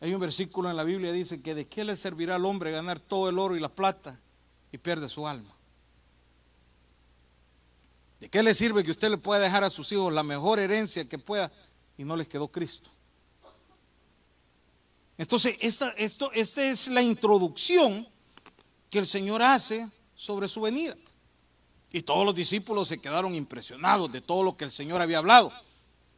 Hay 0.00 0.12
un 0.12 0.20
versículo 0.20 0.68
en 0.68 0.76
la 0.76 0.84
Biblia 0.84 1.10
que 1.10 1.16
dice 1.16 1.40
que 1.40 1.54
de 1.54 1.66
qué 1.66 1.84
le 1.84 1.96
servirá 1.96 2.34
al 2.34 2.44
hombre 2.44 2.70
ganar 2.70 3.00
todo 3.00 3.28
el 3.28 3.38
oro 3.38 3.56
y 3.56 3.60
la 3.60 3.68
plata 3.68 4.18
y 4.72 4.78
pierde 4.78 5.08
su 5.08 5.26
alma. 5.26 5.54
¿De 8.22 8.28
qué 8.28 8.40
le 8.40 8.54
sirve 8.54 8.84
que 8.84 8.92
usted 8.92 9.10
le 9.10 9.18
pueda 9.18 9.40
dejar 9.40 9.64
a 9.64 9.68
sus 9.68 9.90
hijos 9.90 10.12
la 10.12 10.22
mejor 10.22 10.60
herencia 10.60 11.04
que 11.04 11.18
pueda 11.18 11.50
y 11.98 12.04
no 12.04 12.14
les 12.14 12.28
quedó 12.28 12.46
Cristo? 12.46 12.88
Entonces, 15.18 15.56
esta, 15.58 15.90
esto, 15.96 16.30
es 16.32 16.86
la 16.86 17.02
introducción 17.02 18.06
que 18.90 19.00
el 19.00 19.06
Señor 19.06 19.42
hace 19.42 19.84
sobre 20.14 20.46
su 20.46 20.60
venida. 20.60 20.94
Y 21.90 22.02
todos 22.02 22.24
los 22.24 22.32
discípulos 22.32 22.86
se 22.86 22.98
quedaron 22.98 23.34
impresionados 23.34 24.12
de 24.12 24.20
todo 24.20 24.44
lo 24.44 24.56
que 24.56 24.66
el 24.66 24.70
Señor 24.70 25.02
había 25.02 25.18
hablado. 25.18 25.52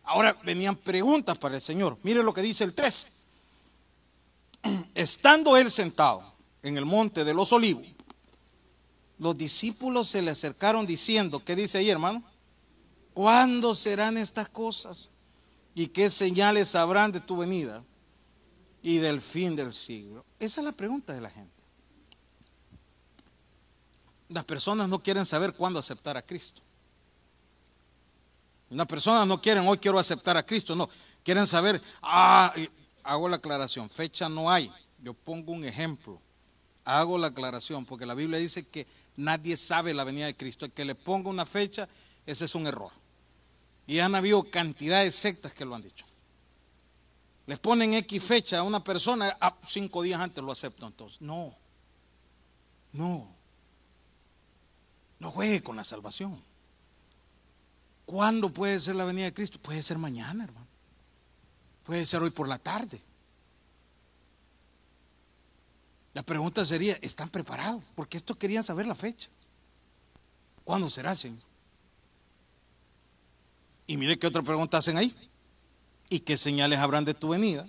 Ahora 0.02 0.36
venían 0.44 0.76
preguntas 0.76 1.38
para 1.38 1.54
el 1.54 1.62
Señor. 1.62 1.96
Mire 2.02 2.22
lo 2.22 2.34
que 2.34 2.42
dice 2.42 2.64
el 2.64 2.74
3. 2.74 3.06
Estando 4.94 5.56
él 5.56 5.70
sentado 5.70 6.34
en 6.62 6.76
el 6.76 6.84
monte 6.84 7.24
de 7.24 7.32
los 7.32 7.50
olivos, 7.54 7.86
los 9.18 9.36
discípulos 9.36 10.08
se 10.08 10.22
le 10.22 10.30
acercaron 10.30 10.86
diciendo, 10.86 11.42
¿qué 11.44 11.54
dice 11.54 11.78
ahí 11.78 11.90
hermano? 11.90 12.22
¿Cuándo 13.12 13.74
serán 13.74 14.16
estas 14.16 14.48
cosas? 14.48 15.10
¿Y 15.74 15.88
qué 15.88 16.10
señales 16.10 16.74
habrán 16.74 17.12
de 17.12 17.20
tu 17.20 17.36
venida 17.36 17.82
y 18.82 18.98
del 18.98 19.20
fin 19.20 19.56
del 19.56 19.72
siglo? 19.72 20.24
Esa 20.38 20.60
es 20.60 20.64
la 20.64 20.72
pregunta 20.72 21.12
de 21.12 21.20
la 21.20 21.30
gente. 21.30 21.52
Las 24.28 24.44
personas 24.44 24.88
no 24.88 24.98
quieren 24.98 25.26
saber 25.26 25.54
cuándo 25.54 25.78
aceptar 25.78 26.16
a 26.16 26.22
Cristo. 26.22 26.60
Las 28.70 28.86
personas 28.86 29.26
no 29.26 29.40
quieren, 29.40 29.66
hoy 29.66 29.78
quiero 29.78 29.98
aceptar 29.98 30.36
a 30.36 30.44
Cristo, 30.44 30.74
no. 30.74 30.88
Quieren 31.22 31.46
saber, 31.46 31.80
ah, 32.02 32.52
hago 33.04 33.28
la 33.28 33.36
aclaración, 33.36 33.88
fecha 33.88 34.28
no 34.28 34.50
hay. 34.50 34.72
Yo 34.98 35.14
pongo 35.14 35.52
un 35.52 35.64
ejemplo. 35.64 36.20
Hago 36.84 37.18
la 37.18 37.28
aclaración, 37.28 37.84
porque 37.86 38.06
la 38.06 38.14
Biblia 38.14 38.38
dice 38.38 38.66
que 38.66 38.86
nadie 39.16 39.56
sabe 39.56 39.94
la 39.94 40.04
venida 40.04 40.26
de 40.26 40.36
Cristo. 40.36 40.70
Que 40.70 40.84
le 40.84 40.94
ponga 40.94 41.30
una 41.30 41.46
fecha, 41.46 41.88
ese 42.26 42.44
es 42.44 42.54
un 42.54 42.66
error. 42.66 42.92
Y 43.86 43.98
han 44.00 44.14
habido 44.14 44.44
cantidad 44.44 45.02
de 45.02 45.12
sectas 45.12 45.52
que 45.52 45.64
lo 45.64 45.74
han 45.74 45.82
dicho. 45.82 46.04
Les 47.46 47.58
ponen 47.58 47.94
X 47.94 48.22
fecha 48.22 48.58
a 48.58 48.62
una 48.62 48.82
persona, 48.82 49.36
ah, 49.40 49.54
cinco 49.66 50.02
días 50.02 50.20
antes 50.20 50.42
lo 50.42 50.52
acepto 50.52 50.86
entonces. 50.86 51.20
No, 51.20 51.54
no. 52.92 53.26
No 55.18 55.30
juegue 55.30 55.62
con 55.62 55.76
la 55.76 55.84
salvación. 55.84 56.38
¿Cuándo 58.06 58.50
puede 58.50 58.78
ser 58.80 58.96
la 58.96 59.04
venida 59.04 59.26
de 59.26 59.34
Cristo? 59.34 59.58
Puede 59.58 59.82
ser 59.82 59.98
mañana, 59.98 60.44
hermano. 60.44 60.66
Puede 61.84 62.04
ser 62.06 62.22
hoy 62.22 62.30
por 62.30 62.48
la 62.48 62.58
tarde. 62.58 63.00
La 66.14 66.22
pregunta 66.22 66.64
sería, 66.64 66.96
¿están 67.02 67.28
preparados? 67.28 67.82
Porque 67.96 68.16
esto 68.16 68.36
querían 68.36 68.62
saber 68.62 68.86
la 68.86 68.94
fecha. 68.94 69.28
¿Cuándo 70.62 70.88
será, 70.88 71.14
Señor? 71.14 71.42
Y 73.86 73.96
mire 73.96 74.18
qué 74.18 74.28
otra 74.28 74.42
pregunta 74.42 74.78
hacen 74.78 74.96
ahí. 74.96 75.14
¿Y 76.08 76.20
qué 76.20 76.36
señales 76.36 76.78
habrán 76.78 77.04
de 77.04 77.14
tu 77.14 77.28
venida 77.28 77.66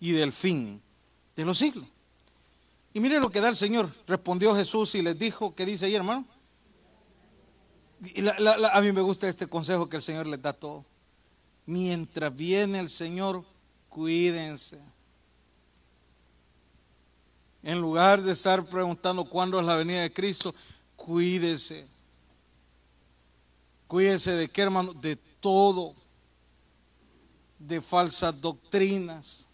y 0.00 0.10
del 0.10 0.32
fin 0.32 0.82
de 1.36 1.44
los 1.44 1.58
siglos? 1.58 1.86
Y 2.92 3.00
mire 3.00 3.20
lo 3.20 3.30
que 3.30 3.40
da 3.40 3.48
el 3.48 3.56
Señor. 3.56 3.90
Respondió 4.06 4.54
Jesús 4.54 4.94
y 4.96 5.02
les 5.02 5.18
dijo, 5.18 5.54
¿qué 5.54 5.64
dice 5.64 5.86
ahí, 5.86 5.94
hermano? 5.94 6.26
a 8.72 8.80
mí 8.82 8.92
me 8.92 9.00
gusta 9.00 9.28
este 9.28 9.46
consejo 9.46 9.88
que 9.88 9.96
el 9.96 10.02
Señor 10.02 10.26
les 10.26 10.42
da 10.42 10.52
todo. 10.52 10.84
Mientras 11.64 12.34
viene 12.34 12.78
el 12.78 12.88
Señor, 12.88 13.44
cuídense. 13.88 14.78
En 17.66 17.80
lugar 17.80 18.22
de 18.22 18.30
estar 18.30 18.64
preguntando 18.64 19.24
cuándo 19.24 19.58
es 19.58 19.66
la 19.66 19.74
venida 19.74 20.02
de 20.02 20.12
Cristo, 20.12 20.54
cuídese. 20.94 21.90
Cuídese 23.88 24.36
de 24.36 24.46
qué, 24.46 24.62
hermano? 24.62 24.94
De 24.94 25.16
todo. 25.16 25.92
De 27.58 27.80
falsas 27.80 28.40
doctrinas. 28.40 29.48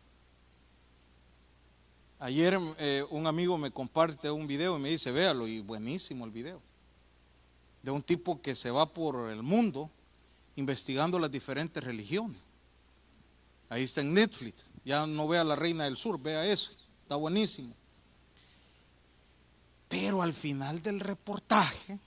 Ayer 2.19 2.61
eh, 2.77 3.03
un 3.09 3.27
amigo 3.27 3.57
me 3.57 3.71
comparte 3.71 4.31
un 4.31 4.47
video 4.47 4.77
y 4.77 4.81
me 4.83 4.91
dice, 4.91 5.11
véalo, 5.11 5.47
y 5.47 5.61
buenísimo 5.61 6.27
el 6.27 6.33
video 6.33 6.61
de 7.83 7.93
un 7.93 8.03
tipo 8.03 8.43
que 8.43 8.55
se 8.55 8.71
va 8.71 8.93
por 8.93 9.31
el 9.31 9.43
mundo 9.43 9.91
investigando 10.55 11.19
las 11.19 11.31
diferentes 11.31 11.83
religiones. 11.83 12.37
Ahí 13.71 13.85
está 13.85 14.03
en 14.03 14.13
Netflix. 14.13 14.67
Ya 14.85 15.07
no 15.07 15.27
vea 15.27 15.45
la 15.45 15.57
Reina 15.57 15.85
del 15.85 15.97
Sur, 15.97 16.21
vea 16.21 16.45
eso. 16.45 16.73
Está 17.05 17.17
buenísimo. 17.17 17.75
Pero 19.93 20.23
al 20.23 20.33
final 20.33 20.81
del 20.81 21.01
reportaje, 21.01 21.99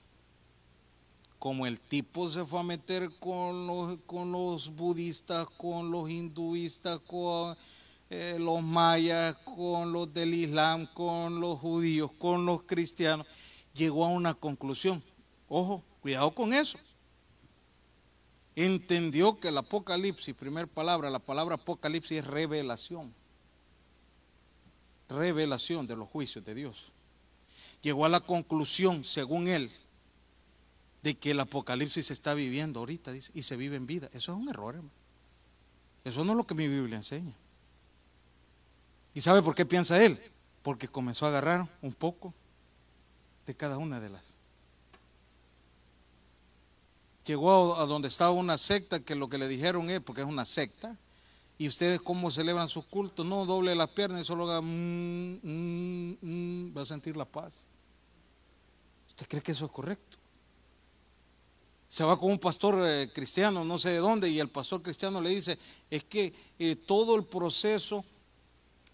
como 1.38 1.68
el 1.68 1.80
tipo 1.80 2.28
se 2.28 2.44
fue 2.44 2.62
a 2.62 2.64
meter 2.64 3.12
con 3.20 3.68
los, 3.68 4.00
con 4.08 4.32
los 4.32 4.76
budistas, 4.76 5.46
con 5.56 5.92
los 5.92 6.10
hinduistas, 6.10 7.00
con 7.02 7.56
eh, 8.10 8.38
los 8.40 8.64
mayas, 8.64 9.38
con 9.38 9.94
los 9.94 10.12
del 10.12 10.34
Islam, 10.34 10.88
con 10.96 11.40
los 11.40 11.60
judíos, 11.60 12.10
con 12.18 12.48
los 12.48 12.64
cristianos, 12.64 13.28
llegó 13.76 14.06
a 14.06 14.10
una 14.10 14.34
conclusión. 14.34 15.04
Ojo, 15.48 15.84
cuidado 16.02 16.32
con 16.32 16.54
eso. 16.54 16.80
Entendió 18.56 19.40
que 19.40 19.50
el 19.50 19.60
Apocalipsis, 19.60 20.34
primer 20.34 20.68
palabra, 20.68 21.12
la 21.12 21.20
palabra 21.20 21.54
Apocalipsis 21.54 22.18
es 22.18 22.26
revelación. 22.26 23.14
Revelación 25.08 25.86
de 25.86 25.96
los 25.96 26.10
juicios 26.10 26.44
de 26.44 26.56
Dios. 26.56 26.95
Llegó 27.86 28.04
a 28.04 28.10
la 28.10 28.20
conclusión, 28.20 29.04
según 29.04 29.48
él, 29.48 29.70
de 31.04 31.14
que 31.14 31.30
el 31.30 31.40
Apocalipsis 31.40 32.08
se 32.08 32.14
está 32.14 32.34
viviendo 32.34 32.80
ahorita, 32.80 33.12
dice, 33.12 33.30
y 33.36 33.44
se 33.44 33.56
vive 33.58 33.76
en 33.76 33.86
vida. 33.86 34.10
Eso 34.12 34.34
es 34.34 34.40
un 34.40 34.50
error, 34.50 34.74
hermano. 34.74 34.92
Eso 36.04 36.26
no 36.26 36.32
es 36.32 36.38
lo 36.38 36.48
que 36.48 36.56
mi 36.56 36.68
Biblia 36.68 36.96
enseña. 36.96 37.36
¿Y 39.14 39.22
sabe 39.22 39.44
por 39.44 39.54
qué 39.54 39.68
piensa 39.68 40.04
él? 40.04 40.18
Porque 40.64 40.88
comenzó 40.88 41.28
a 41.28 41.30
agarrar 41.30 41.70
un 41.84 41.94
poco 41.94 42.34
de 43.46 43.54
cada 43.54 43.78
una 43.78 44.00
de 44.00 44.10
las. 44.10 44.36
Llegó 47.24 47.80
a 47.80 47.86
donde 47.86 48.08
estaba 48.08 48.32
una 48.32 48.58
secta 48.58 49.00
que 49.00 49.14
lo 49.14 49.30
que 49.30 49.38
le 49.38 49.48
dijeron 49.48 49.92
es, 49.92 50.00
porque 50.00 50.22
es 50.22 50.28
una 50.28 50.46
secta, 50.46 50.98
y 51.60 51.68
ustedes 51.68 52.02
cómo 52.02 52.32
celebran 52.32 52.68
sus 52.68 52.86
cultos, 52.86 53.28
no 53.28 53.46
doble 53.46 53.76
las 53.76 53.90
piernas 53.90 54.22
y 54.22 54.26
solo 54.26 54.50
haga, 54.50 54.62
mm, 54.62 55.40
mm, 55.44 56.18
mm, 56.20 56.76
va 56.76 56.82
a 56.82 56.86
sentir 56.86 57.16
la 57.16 57.26
paz. 57.26 57.68
¿Usted 59.16 59.28
cree 59.30 59.42
que 59.42 59.54
eso 59.54 59.66
es 59.66 59.72
correcto? 59.72 60.18
Se 61.88 62.04
va 62.04 62.18
con 62.18 62.32
un 62.32 62.40
pastor 62.40 62.78
eh, 62.86 63.10
cristiano, 63.14 63.64
no 63.64 63.80
sé 63.80 63.92
de 63.92 64.00
dónde, 64.00 64.30
y 64.30 64.42
el 64.42 64.50
pastor 64.50 64.82
cristiano 64.82 65.22
le 65.22 65.30
dice, 65.30 65.58
es 65.90 66.04
que 66.04 66.34
eh, 66.60 66.76
todo 66.76 67.16
el 67.16 67.24
proceso 67.24 68.04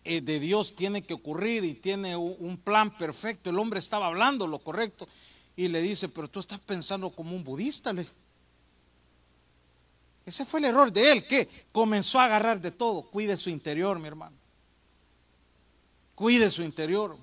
eh, 0.03 0.21
de 0.21 0.39
Dios 0.39 0.75
tiene 0.75 1.01
que 1.01 1.15
ocurrir 1.15 1.63
y 1.63 1.73
tiene 1.73 2.15
un 2.15 2.57
plan 2.57 2.95
perfecto. 2.95 3.49
El 3.49 3.57
hombre 3.57 3.79
estaba 3.79 4.05
hablando 4.05 4.45
lo 4.45 4.59
correcto 4.59 5.07
y 5.55 5.69
le 5.69 5.81
dice, 5.81 6.07
pero 6.09 6.27
tú 6.27 6.39
estás 6.39 6.59
pensando 6.59 7.09
como 7.09 7.35
un 7.35 7.43
budista. 7.43 7.91
Ese 10.23 10.45
fue 10.45 10.59
el 10.59 10.65
error 10.67 10.93
de 10.93 11.11
él, 11.11 11.23
que 11.23 11.49
comenzó 11.71 12.19
a 12.19 12.25
agarrar 12.25 12.61
de 12.61 12.69
todo. 12.69 13.01
Cuide 13.01 13.35
su 13.37 13.49
interior, 13.49 13.97
mi 13.97 14.07
hermano. 14.07 14.37
Cuide 16.13 16.51
su 16.51 16.61
interior. 16.61 17.17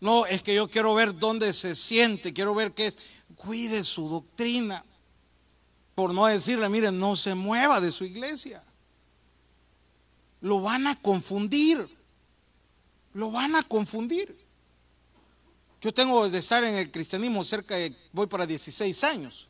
No, 0.00 0.24
es 0.26 0.42
que 0.42 0.54
yo 0.54 0.68
quiero 0.68 0.94
ver 0.94 1.18
dónde 1.18 1.52
se 1.52 1.74
siente, 1.74 2.32
quiero 2.32 2.54
ver 2.54 2.72
qué 2.72 2.86
es. 2.86 2.98
Cuide 3.36 3.84
su 3.84 4.08
doctrina. 4.08 4.84
Por 5.94 6.14
no 6.14 6.26
decirle, 6.26 6.68
miren, 6.68 6.98
no 6.98 7.16
se 7.16 7.34
mueva 7.34 7.80
de 7.80 7.92
su 7.92 8.04
iglesia. 8.04 8.62
Lo 10.40 10.60
van 10.60 10.86
a 10.86 10.98
confundir. 11.00 11.86
Lo 13.12 13.30
van 13.30 13.54
a 13.56 13.62
confundir. 13.62 14.34
Yo 15.82 15.92
tengo 15.92 16.28
de 16.28 16.38
estar 16.38 16.64
en 16.64 16.74
el 16.74 16.90
cristianismo 16.90 17.44
cerca 17.44 17.76
de, 17.76 17.94
voy 18.12 18.26
para 18.26 18.46
16 18.46 19.04
años. 19.04 19.48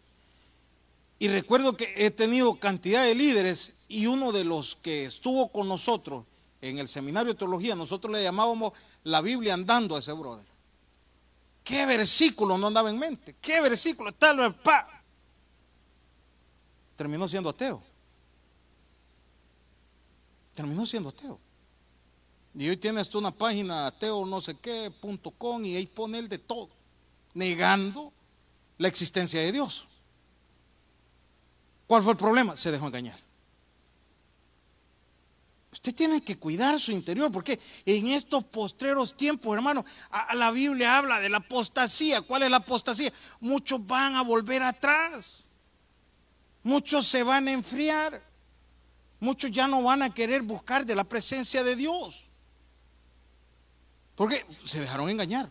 Y 1.18 1.28
recuerdo 1.28 1.76
que 1.76 1.92
he 1.96 2.10
tenido 2.10 2.54
cantidad 2.54 3.04
de 3.04 3.14
líderes 3.14 3.84
y 3.88 4.06
uno 4.06 4.32
de 4.32 4.44
los 4.44 4.76
que 4.76 5.04
estuvo 5.04 5.48
con 5.48 5.68
nosotros 5.68 6.24
en 6.62 6.78
el 6.78 6.88
seminario 6.88 7.32
de 7.32 7.38
teología, 7.38 7.74
nosotros 7.74 8.12
le 8.12 8.22
llamábamos 8.22 8.72
la 9.04 9.20
Biblia 9.20 9.54
andando 9.54 9.96
a 9.96 10.00
ese 10.00 10.12
brother. 10.12 10.46
¿Qué 11.64 11.86
versículo 11.86 12.58
no 12.58 12.66
andaba 12.66 12.90
en 12.90 12.98
mente? 12.98 13.36
¿Qué 13.40 13.60
versículo? 13.60 14.12
Tal 14.12 14.54
pa. 14.56 14.88
Terminó 16.96 17.28
siendo 17.28 17.48
ateo. 17.48 17.82
Terminó 20.54 20.84
siendo 20.84 21.10
ateo. 21.10 21.38
Y 22.54 22.68
hoy 22.68 22.76
tienes 22.76 23.08
tú 23.08 23.18
una 23.18 23.30
página 23.30 23.86
ateo 23.86 24.26
no 24.26 24.40
sé 24.40 24.56
qué, 24.56 24.90
punto 24.90 25.30
com, 25.30 25.64
y 25.64 25.76
ahí 25.76 25.86
pone 25.86 26.18
el 26.18 26.28
de 26.28 26.38
todo, 26.38 26.68
negando 27.32 28.12
la 28.78 28.88
existencia 28.88 29.40
de 29.40 29.52
Dios. 29.52 29.86
¿Cuál 31.86 32.02
fue 32.02 32.12
el 32.12 32.18
problema? 32.18 32.56
Se 32.56 32.70
dejó 32.70 32.86
engañar. 32.86 33.18
Usted 35.72 35.94
tiene 35.94 36.20
que 36.20 36.36
cuidar 36.36 36.80
su 36.80 36.90
interior, 36.90 37.30
porque 37.30 37.58
en 37.84 38.08
estos 38.08 38.42
postreros 38.44 39.16
tiempos, 39.16 39.54
hermano, 39.54 39.84
la 40.34 40.50
Biblia 40.50 40.98
habla 40.98 41.20
de 41.20 41.30
la 41.30 41.38
apostasía. 41.38 42.22
¿Cuál 42.22 42.42
es 42.42 42.50
la 42.50 42.56
apostasía? 42.56 43.12
Muchos 43.38 43.86
van 43.86 44.16
a 44.16 44.22
volver 44.22 44.62
atrás. 44.62 45.44
Muchos 46.64 47.06
se 47.06 47.22
van 47.22 47.46
a 47.46 47.52
enfriar. 47.52 48.20
Muchos 49.20 49.50
ya 49.52 49.68
no 49.68 49.82
van 49.82 50.02
a 50.02 50.12
querer 50.12 50.42
buscar 50.42 50.84
de 50.84 50.96
la 50.96 51.04
presencia 51.04 51.62
de 51.62 51.76
Dios. 51.76 52.24
Porque 54.16 54.44
se 54.64 54.80
dejaron 54.80 55.08
engañar. 55.08 55.48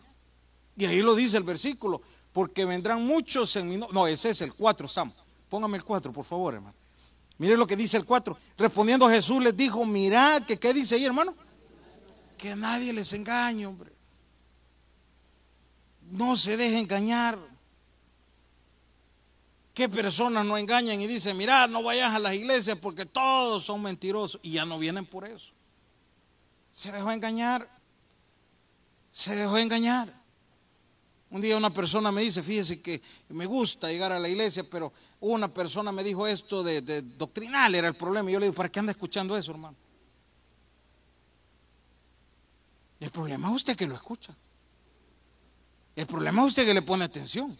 Y 0.76 0.84
ahí 0.84 1.00
lo 1.00 1.14
dice 1.14 1.38
el 1.38 1.44
versículo. 1.44 2.02
Porque 2.32 2.66
vendrán 2.66 3.06
muchos 3.06 3.56
en 3.56 3.68
mi 3.68 3.76
nombre. 3.78 3.94
No, 3.94 4.06
ese 4.06 4.30
es 4.30 4.40
el 4.42 4.52
4, 4.52 4.86
Sam. 4.86 5.10
Póngame 5.48 5.78
el 5.78 5.84
4, 5.84 6.12
por 6.12 6.24
favor, 6.24 6.54
hermano. 6.54 6.79
Mire 7.40 7.56
lo 7.56 7.66
que 7.66 7.74
dice 7.74 7.96
el 7.96 8.04
4. 8.04 8.36
Respondiendo 8.58 9.08
Jesús 9.08 9.42
les 9.42 9.56
dijo, 9.56 9.86
mirad, 9.86 10.42
que 10.42 10.58
qué 10.58 10.74
dice 10.74 10.96
ahí, 10.96 11.06
hermano. 11.06 11.34
Que 12.36 12.54
nadie 12.54 12.92
les 12.92 13.14
engañe, 13.14 13.66
hombre. 13.66 13.90
No 16.10 16.36
se 16.36 16.58
deje 16.58 16.78
engañar. 16.78 17.38
¿Qué 19.72 19.88
personas 19.88 20.44
no 20.44 20.58
engañan 20.58 21.00
y 21.00 21.06
dicen, 21.06 21.34
mirad, 21.38 21.70
no 21.70 21.82
vayas 21.82 22.14
a 22.14 22.18
las 22.18 22.34
iglesias 22.34 22.76
porque 22.78 23.06
todos 23.06 23.64
son 23.64 23.80
mentirosos 23.80 24.38
y 24.42 24.50
ya 24.50 24.66
no 24.66 24.78
vienen 24.78 25.06
por 25.06 25.24
eso? 25.24 25.54
Se 26.72 26.92
dejó 26.92 27.10
engañar. 27.10 27.66
Se 29.12 29.34
dejó 29.34 29.56
engañar. 29.56 30.12
Un 31.30 31.40
día 31.40 31.56
una 31.56 31.70
persona 31.70 32.10
me 32.10 32.22
dice, 32.22 32.42
fíjese 32.42 32.82
que 32.82 33.00
me 33.28 33.46
gusta 33.46 33.88
llegar 33.88 34.10
a 34.10 34.18
la 34.18 34.28
iglesia, 34.28 34.64
pero 34.64 34.92
una 35.20 35.46
persona 35.52 35.92
me 35.92 36.02
dijo 36.02 36.26
esto 36.26 36.64
de, 36.64 37.02
doctrinal, 37.02 37.72
era 37.74 37.86
el 37.86 37.94
problema. 37.94 38.28
Y 38.28 38.32
yo 38.32 38.40
le 38.40 38.46
digo, 38.46 38.56
¿para 38.56 38.68
qué 38.68 38.80
anda 38.80 38.90
escuchando 38.90 39.36
eso, 39.36 39.52
hermano? 39.52 39.76
El 42.98 43.10
problema 43.10 43.48
es 43.48 43.54
usted 43.54 43.76
que 43.76 43.86
lo 43.86 43.94
escucha. 43.94 44.34
El 45.94 46.06
problema 46.06 46.42
es 46.42 46.48
usted 46.48 46.66
que 46.66 46.74
le 46.74 46.82
pone 46.82 47.04
atención. 47.04 47.56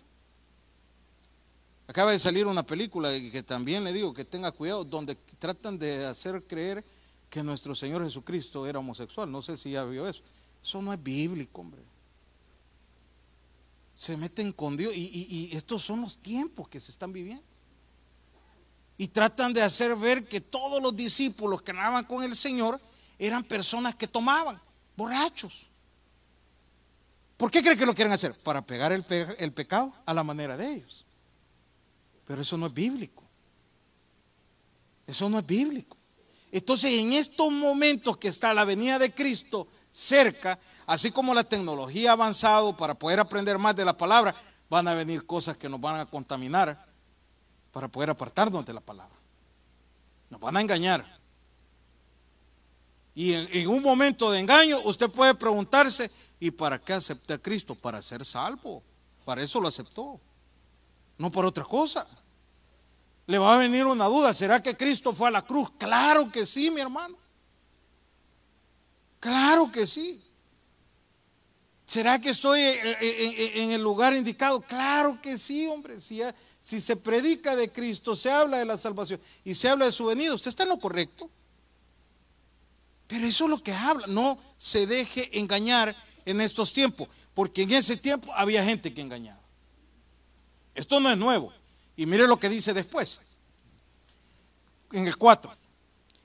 Acaba 1.87 2.11
de 2.11 2.19
salir 2.19 2.47
una 2.47 2.65
película 2.65 3.11
que 3.11 3.43
también 3.43 3.85
le 3.85 3.93
digo 3.93 4.13
que 4.13 4.25
tenga 4.25 4.51
cuidado, 4.51 4.85
donde 4.85 5.15
tratan 5.39 5.79
de 5.79 6.07
hacer 6.07 6.45
creer 6.47 6.85
que 7.29 7.43
nuestro 7.45 7.77
Señor 7.77 8.03
Jesucristo 8.03 8.67
era 8.67 8.81
homosexual. 8.81 9.31
No 9.31 9.43
sé 9.43 9.57
si 9.57 9.71
ya 9.73 9.85
vio 9.85 10.09
eso. 10.09 10.23
Eso 10.63 10.83
no 10.83 10.93
es 10.93 11.01
bíblico, 11.01 11.61
hombre. 11.61 11.90
Se 14.01 14.17
meten 14.17 14.53
con 14.53 14.79
Dios 14.79 14.95
y, 14.97 15.51
estos 15.53 15.83
son 15.83 16.01
los 16.01 16.17
tiempos 16.17 16.67
que 16.69 16.81
se 16.81 16.91
están 16.91 17.13
viviendo. 17.13 17.45
Y 18.97 19.09
tratan 19.09 19.53
de 19.53 19.61
hacer 19.61 19.95
ver 19.95 20.25
que 20.25 20.41
todos 20.41 20.83
los 20.83 20.97
discípulos 20.97 21.61
que 21.61 21.73
andaban 21.73 22.07
con 22.07 22.25
el 22.25 22.35
Señor 22.35 22.81
eran 23.19 23.45
personas 23.45 23.95
que 23.95 24.09
tomaban, 24.09 24.59
borrachos. 24.97 25.67
¿Por 27.37 27.51
qué 27.51 27.61
creen 27.61 27.79
que 27.79 27.85
lo 27.85 27.95
quieren 27.95 28.15
hacer? 28.15 28.35
Para 28.43 28.63
pegar 28.63 28.91
el, 28.91 29.05
el 29.39 29.53
pecado 29.53 29.93
a 30.07 30.15
la 30.15 30.25
manera 30.25 30.57
de 30.57 30.77
ellos. 30.77 31.05
Pero 32.27 32.41
eso 32.41 32.57
no 32.57 32.69
es 32.69 32.73
bíblico. 32.73 33.23
Eso 35.07 35.29
no 35.29 35.41
es 35.41 35.47
bíblico. 35.47 35.99
Entonces, 36.51 36.91
en 36.95 37.13
estos 37.13 37.53
momentos 37.53 38.17
que 38.17 38.29
está 38.29 38.55
la 38.55 38.65
venida 38.65 38.99
de 38.99 39.13
Cristo, 39.13 39.69
cerca, 39.93 40.59
así 40.87 41.11
como 41.11 41.35
la 41.35 41.45
tecnología 41.45 42.11
ha 42.11 42.13
avanzado 42.13 42.77
para 42.77 42.95
poder 42.95 43.21
aprender 43.21 43.59
más 43.59 43.75
de 43.77 43.85
la 43.85 43.97
palabra, 43.97 44.35
van 44.69 44.87
a 44.89 44.95
venir 44.95 45.27
cosas 45.27 45.57
que 45.57 45.69
nos 45.69 45.81
van 45.81 46.01
a 46.01 46.07
contaminar 46.07 46.87
para 47.73 47.89
poder 47.89 48.11
apartarnos 48.11 48.65
de 48.65 48.73
la 48.73 48.81
palabra. 48.81 49.15
Nos 50.29 50.41
van 50.41 50.57
a 50.57 50.61
engañar. 50.61 51.05
Y 53.15 53.33
en, 53.35 53.69
un 53.69 53.83
momento 53.83 54.31
de 54.31 54.39
engaño 54.39 54.79
usted 54.85 55.11
puede 55.11 55.35
preguntarse, 55.35 56.11
¿y 56.39 56.51
para 56.51 56.81
qué 56.81 56.93
acepté 56.93 57.35
a 57.35 57.39
Cristo? 57.39 57.75
Para 57.75 58.01
ser 58.03 58.25
salvo. 58.25 58.83
Para 59.25 59.43
eso 59.43 59.61
lo 59.61 59.69
aceptó. 59.69 60.21
No 61.19 61.31
por 61.31 61.45
otra 61.45 61.65
cosa. 61.65 62.07
Le 63.27 63.39
va 63.39 63.55
a 63.55 63.59
venir 63.59 63.85
una 63.87 64.07
duda, 64.07 64.33
¿será 64.33 64.63
que 64.63 64.77
Cristo 64.77 65.13
fue 65.13 65.29
a 65.29 65.33
la 65.33 65.43
cruz? 65.43 65.71
Claro 65.79 66.31
que 66.31 66.47
sí, 66.47 66.71
mi 66.71 66.81
hermano. 66.81 67.17
Claro 69.21 69.71
que 69.71 69.87
sí. 69.87 70.21
¿Será 71.85 72.21
que 72.21 72.31
estoy 72.31 72.61
en 72.63 73.73
el 73.73 73.83
lugar 73.83 74.15
indicado? 74.15 74.61
Claro 74.61 75.21
que 75.21 75.37
sí, 75.37 75.67
hombre. 75.67 76.01
Si, 76.01 76.21
si 76.61 76.81
se 76.81 76.97
predica 76.97 77.57
de 77.57 77.71
Cristo, 77.71 78.15
se 78.15 78.31
habla 78.31 78.59
de 78.59 78.65
la 78.65 78.77
salvación 78.77 79.21
y 79.45 79.55
se 79.55 79.69
habla 79.69 79.87
de 79.87 79.93
su 79.93 80.07
venida, 80.07 80.33
usted 80.33 80.51
está 80.51 80.63
en 80.63 80.69
lo 80.69 80.79
correcto. 80.79 81.29
Pero 83.09 83.27
eso 83.27 83.45
es 83.45 83.51
lo 83.51 83.59
que 83.59 83.73
habla. 83.73 84.07
No 84.07 84.39
se 84.57 84.87
deje 84.87 85.37
engañar 85.39 85.95
en 86.25 86.41
estos 86.41 86.73
tiempos, 86.73 87.09
porque 87.35 87.63
en 87.63 87.73
ese 87.73 87.97
tiempo 87.97 88.33
había 88.35 88.65
gente 88.65 88.95
que 88.95 89.01
engañaba. 89.01 89.41
Esto 90.77 91.01
no 91.01 91.11
es 91.11 91.19
nuevo. 91.19 91.53
Y 91.97 92.07
mire 92.07 92.29
lo 92.29 92.39
que 92.39 92.49
dice 92.49 92.73
después. 92.73 93.37
En 94.93 95.09
el 95.09 95.17
4. 95.17 95.60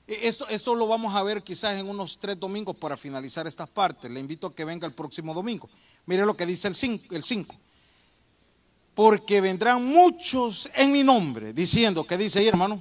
Esto, 0.06 0.46
esto, 0.48 0.74
lo 0.76 0.86
vamos 0.86 1.16
a 1.16 1.22
ver 1.24 1.42
quizás 1.42 1.78
en 1.80 1.88
unos 1.88 2.18
tres 2.18 2.38
domingos 2.38 2.76
para 2.76 2.96
finalizar 2.96 3.46
esta 3.48 3.66
parte. 3.66 4.08
Le 4.08 4.20
invito 4.20 4.46
a 4.46 4.54
que 4.54 4.64
venga 4.64 4.86
el 4.86 4.94
próximo 4.94 5.34
domingo. 5.34 5.68
Mire 6.06 6.24
lo 6.24 6.36
que 6.36 6.46
dice 6.46 6.68
el 6.68 6.76
5. 6.76 7.14
El 7.14 7.46
Porque 8.94 9.40
vendrán 9.40 9.84
muchos 9.84 10.70
en 10.76 10.92
mi 10.92 11.02
nombre, 11.02 11.52
diciendo, 11.52 12.04
¿qué 12.04 12.16
dice 12.16 12.38
ahí 12.38 12.46
hermano? 12.46 12.80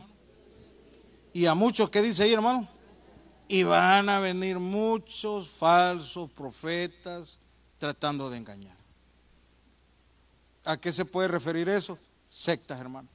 Y 1.33 1.47
a 1.47 1.55
muchos, 1.55 1.89
¿qué 1.89 2.03
dice 2.03 2.23
ahí 2.23 2.33
hermano? 2.33 2.69
Y 3.47 3.63
van 3.63 4.07
a 4.07 4.19
venir 4.19 4.59
muchos 4.59 5.49
falsos 5.49 6.29
profetas 6.29 7.39
tratando 7.79 8.29
de 8.29 8.37
engañar. 8.37 8.77
¿A 10.63 10.77
qué 10.77 10.93
se 10.93 11.05
puede 11.05 11.27
referir 11.27 11.69
eso? 11.69 11.97
Sectas, 12.27 12.79
hermano. 12.79 13.07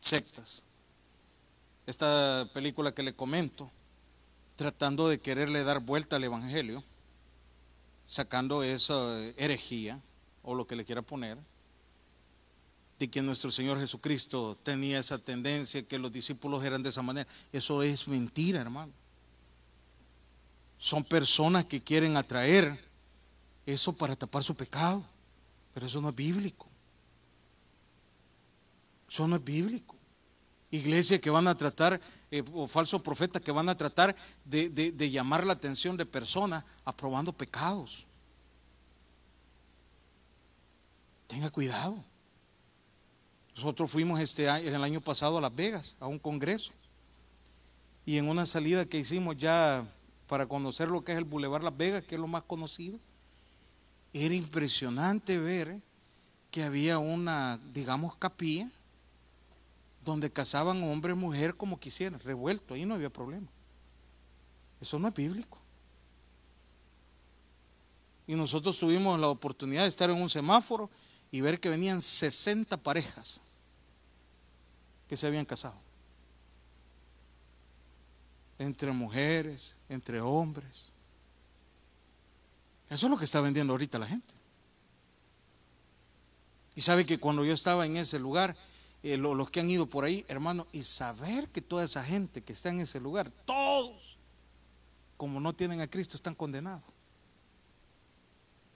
Sectas. 0.00 0.64
Esta 1.88 2.46
película 2.52 2.92
que 2.92 3.02
le 3.02 3.14
comento, 3.14 3.70
tratando 4.56 5.08
de 5.08 5.18
quererle 5.18 5.64
dar 5.64 5.80
vuelta 5.80 6.16
al 6.16 6.24
Evangelio, 6.24 6.84
sacando 8.04 8.62
esa 8.62 9.18
herejía 9.38 9.98
o 10.42 10.54
lo 10.54 10.66
que 10.66 10.76
le 10.76 10.84
quiera 10.84 11.00
poner, 11.00 11.38
de 12.98 13.08
que 13.08 13.22
nuestro 13.22 13.50
Señor 13.50 13.80
Jesucristo 13.80 14.54
tenía 14.62 14.98
esa 14.98 15.16
tendencia, 15.16 15.82
que 15.82 15.98
los 15.98 16.12
discípulos 16.12 16.62
eran 16.62 16.82
de 16.82 16.90
esa 16.90 17.00
manera. 17.00 17.26
Eso 17.54 17.82
es 17.82 18.06
mentira, 18.06 18.60
hermano. 18.60 18.92
Son 20.76 21.02
personas 21.02 21.64
que 21.64 21.82
quieren 21.82 22.18
atraer 22.18 22.84
eso 23.64 23.94
para 23.94 24.14
tapar 24.14 24.44
su 24.44 24.54
pecado. 24.54 25.02
Pero 25.72 25.86
eso 25.86 26.02
no 26.02 26.10
es 26.10 26.14
bíblico. 26.14 26.66
Eso 29.08 29.26
no 29.26 29.36
es 29.36 29.42
bíblico. 29.42 29.97
Iglesias 30.70 31.20
que 31.20 31.30
van 31.30 31.48
a 31.48 31.56
tratar, 31.56 32.00
eh, 32.30 32.42
o 32.52 32.66
falsos 32.66 33.00
profetas 33.02 33.40
que 33.40 33.52
van 33.52 33.68
a 33.68 33.76
tratar 33.76 34.14
de, 34.44 34.68
de 34.70 35.10
llamar 35.10 35.46
la 35.46 35.54
atención 35.54 35.96
de 35.96 36.04
personas 36.04 36.64
aprobando 36.84 37.32
pecados. 37.32 38.06
Tenga 41.26 41.50
cuidado. 41.50 42.02
Nosotros 43.54 43.90
fuimos 43.90 44.20
este 44.20 44.46
en 44.46 44.74
el 44.74 44.84
año 44.84 45.00
pasado 45.00 45.38
a 45.38 45.40
Las 45.40 45.54
Vegas 45.54 45.96
a 46.00 46.06
un 46.06 46.18
congreso. 46.18 46.72
Y 48.06 48.16
en 48.16 48.28
una 48.28 48.46
salida 48.46 48.86
que 48.86 48.98
hicimos 48.98 49.36
ya 49.36 49.84
para 50.28 50.46
conocer 50.46 50.88
lo 50.88 51.02
que 51.02 51.12
es 51.12 51.18
el 51.18 51.24
Boulevard 51.24 51.64
Las 51.64 51.76
Vegas, 51.76 52.02
que 52.02 52.14
es 52.14 52.20
lo 52.20 52.28
más 52.28 52.42
conocido, 52.42 52.98
era 54.12 54.34
impresionante 54.34 55.38
ver 55.38 55.76
que 56.50 56.62
había 56.62 56.98
una, 56.98 57.58
digamos, 57.72 58.16
capilla 58.16 58.70
donde 60.08 60.30
casaban 60.30 60.82
hombre 60.82 61.12
y 61.12 61.16
mujer 61.16 61.54
como 61.54 61.78
quisieran, 61.78 62.18
revuelto, 62.20 62.74
ahí 62.74 62.86
no 62.86 62.94
había 62.94 63.10
problema. 63.10 63.46
Eso 64.80 64.98
no 64.98 65.08
es 65.08 65.14
bíblico. 65.14 65.58
Y 68.26 68.34
nosotros 68.34 68.78
tuvimos 68.78 69.20
la 69.20 69.28
oportunidad 69.28 69.82
de 69.82 69.88
estar 69.88 70.10
en 70.10 70.20
un 70.20 70.30
semáforo 70.30 70.90
y 71.30 71.40
ver 71.40 71.60
que 71.60 71.68
venían 71.68 72.00
60 72.00 72.76
parejas 72.78 73.40
que 75.08 75.16
se 75.16 75.26
habían 75.26 75.44
casado. 75.44 75.76
Entre 78.58 78.90
mujeres, 78.92 79.76
entre 79.88 80.20
hombres. 80.20 80.92
Eso 82.88 83.06
es 83.06 83.10
lo 83.10 83.18
que 83.18 83.24
está 83.24 83.40
vendiendo 83.40 83.74
ahorita 83.74 83.98
la 83.98 84.06
gente. 84.06 84.34
Y 86.74 86.80
sabe 86.80 87.04
que 87.04 87.18
cuando 87.18 87.44
yo 87.44 87.52
estaba 87.52 87.84
en 87.86 87.96
ese 87.96 88.18
lugar, 88.18 88.56
eh, 89.02 89.16
los 89.16 89.50
que 89.50 89.60
han 89.60 89.70
ido 89.70 89.86
por 89.86 90.04
ahí, 90.04 90.24
hermano, 90.28 90.66
y 90.72 90.82
saber 90.82 91.48
que 91.48 91.60
toda 91.60 91.84
esa 91.84 92.02
gente 92.02 92.42
que 92.42 92.52
está 92.52 92.70
en 92.70 92.80
ese 92.80 93.00
lugar, 93.00 93.30
todos, 93.44 94.18
como 95.16 95.40
no 95.40 95.54
tienen 95.54 95.80
a 95.80 95.88
Cristo, 95.88 96.16
están 96.16 96.34
condenados. 96.34 96.82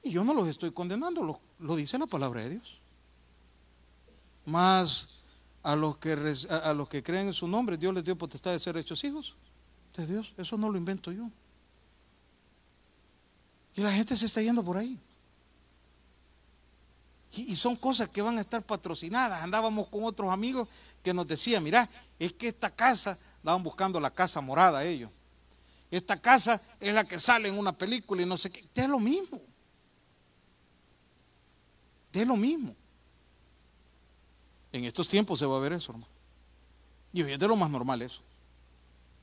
Y 0.03 0.11
yo 0.11 0.25
no 0.25 0.35
los 0.35 0.49
estoy 0.49 0.73
condenando, 0.73 1.41
lo, 1.59 1.77
dice 1.77 1.99
la 1.99 2.07
palabra 2.07 2.43
de 2.43 2.51
Dios. 2.51 2.81
Más 4.45 5.23
a 5.63 5.77
los, 5.77 5.97
que, 5.99 6.13
a 6.13 6.75
los 6.75 6.89
que 6.89 7.03
creen 7.03 7.29
en 7.29 7.35
su 7.35 7.47
nombre, 7.47 7.77
Dios 7.77 7.95
les 7.95 8.05
dio 8.05 8.19
potestad 8.19 8.51
de 8.51 8.59
ser 8.59 8.77
hechos 8.77 9.03
hijos 9.05 9.37
de 9.97 10.07
Dios. 10.07 10.35
Eso 10.37 10.57
no 10.57 10.71
lo 10.71 10.77
invento 10.77 11.13
yo. 11.13 11.31
Y 13.75 13.81
la 13.83 13.93
gente 13.93 14.17
se 14.17 14.27
está 14.27 14.43
yendo 14.43 14.65
por 14.65 14.77
ahí. 14.77 14.99
Y, 17.35 17.57
son 17.57 17.77
cosas 17.77 18.11
que 18.11 18.21
van 18.21 18.37
a 18.37 18.43
estar 18.43 18.63
patrocinadas. 18.63 19.43
Andábamos 19.43 19.89
con 19.89 20.05
otros 20.05 20.31
amigos 20.31 20.69
que 21.03 21.15
nos 21.15 21.27
decían, 21.27 21.65
mira, 21.65 21.89
es 22.19 22.33
que 22.35 22.49
esta 22.49 22.71
casa, 22.71 23.17
estaban 23.39 23.63
buscando 23.63 23.99
la 24.01 24.11
casa 24.11 24.41
morada 24.41 24.85
ellos. 24.85 25.11
Esta 25.91 26.21
casa 26.21 26.61
es 26.81 26.95
la 26.95 27.05
que 27.05 27.19
sale 27.19 27.49
en 27.49 27.59
una 27.59 27.73
película 27.73 28.23
y 28.23 28.27
no 28.27 28.37
sé 28.37 28.51
qué. 28.51 28.67
Es 28.75 28.89
lo 28.89 28.99
mismo. 28.99 29.41
Es 32.13 32.27
lo 32.27 32.37
mismo. 32.37 32.75
En 34.71 34.85
estos 34.85 35.09
tiempos 35.09 35.39
se 35.39 35.47
va 35.47 35.57
a 35.57 35.61
ver 35.61 35.73
eso, 35.73 35.93
hermano. 35.93 36.13
Y 37.13 37.23
hoy 37.23 37.33
es 37.33 37.39
de 37.39 37.49
lo 37.49 37.57
más 37.57 37.71
normal 37.71 38.03
eso. 38.03 38.23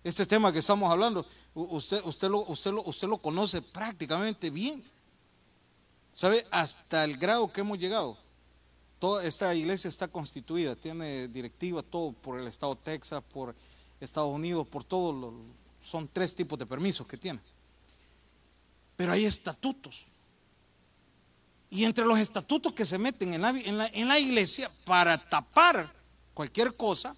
Este 0.04 0.26
tema 0.26 0.52
que 0.52 0.60
estamos 0.60 0.90
hablando, 0.90 1.26
usted, 1.54 2.02
usted, 2.06 2.30
lo, 2.30 2.46
usted, 2.46 2.72
lo, 2.72 2.84
usted 2.84 3.08
lo 3.08 3.18
conoce 3.18 3.62
prácticamente 3.62 4.50
bien. 4.50 4.84
¿Sabe? 6.20 6.46
Hasta 6.52 7.06
el 7.06 7.16
grado 7.16 7.50
que 7.50 7.62
hemos 7.62 7.80
llegado. 7.80 8.18
Toda 9.00 9.24
esta 9.24 9.56
iglesia 9.56 9.88
está 9.88 10.10
constituida, 10.10 10.76
tiene 10.76 11.30
directiva, 11.30 11.82
todo 11.82 12.12
por 12.12 12.38
el 12.38 12.46
estado 12.46 12.76
de 12.76 12.82
Texas, 12.82 13.24
por 13.32 13.56
Estados 14.02 14.30
Unidos, 14.30 14.68
por 14.68 14.84
todo. 14.84 15.34
son 15.82 16.10
tres 16.10 16.36
tipos 16.36 16.60
de 16.60 16.66
permisos 16.66 17.08
que 17.08 17.16
tiene. 17.16 17.40
Pero 18.98 19.14
hay 19.14 19.24
estatutos. 19.24 20.08
Y 21.70 21.86
entre 21.86 22.04
los 22.04 22.20
estatutos 22.20 22.74
que 22.74 22.86
se 22.86 22.98
meten 22.98 23.34
en 23.34 24.08
la 24.10 24.20
iglesia 24.20 24.70
para 24.84 25.18
tapar 25.18 25.90
cualquier 26.34 26.76
cosa, 26.76 27.16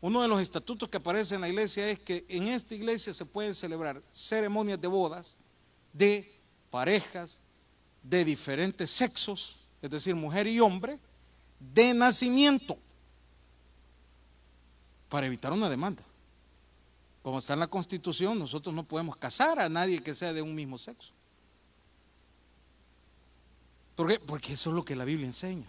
uno 0.00 0.22
de 0.22 0.28
los 0.28 0.40
estatutos 0.40 0.88
que 0.88 0.98
aparece 0.98 1.34
en 1.34 1.40
la 1.40 1.48
iglesia 1.48 1.88
es 1.88 1.98
que 1.98 2.24
en 2.28 2.46
esta 2.46 2.72
iglesia 2.72 3.12
se 3.12 3.24
pueden 3.24 3.52
celebrar 3.52 4.00
ceremonias 4.12 4.80
de 4.80 4.86
bodas 4.86 5.38
de 5.92 6.40
parejas 6.70 7.40
de 8.02 8.24
diferentes 8.24 8.90
sexos, 8.90 9.60
es 9.82 9.90
decir, 9.90 10.14
mujer 10.14 10.46
y 10.46 10.60
hombre, 10.60 10.98
de 11.58 11.94
nacimiento, 11.94 12.78
para 15.08 15.26
evitar 15.26 15.52
una 15.52 15.68
demanda. 15.68 16.02
Como 17.22 17.38
está 17.38 17.54
en 17.54 17.60
la 17.60 17.66
constitución, 17.66 18.38
nosotros 18.38 18.74
no 18.74 18.84
podemos 18.84 19.16
casar 19.16 19.60
a 19.60 19.68
nadie 19.68 20.02
que 20.02 20.14
sea 20.14 20.32
de 20.32 20.42
un 20.42 20.54
mismo 20.54 20.78
sexo. 20.78 21.12
¿Por 23.94 24.08
qué? 24.08 24.18
Porque 24.20 24.54
eso 24.54 24.70
es 24.70 24.76
lo 24.76 24.84
que 24.84 24.96
la 24.96 25.04
Biblia 25.04 25.26
enseña. 25.26 25.68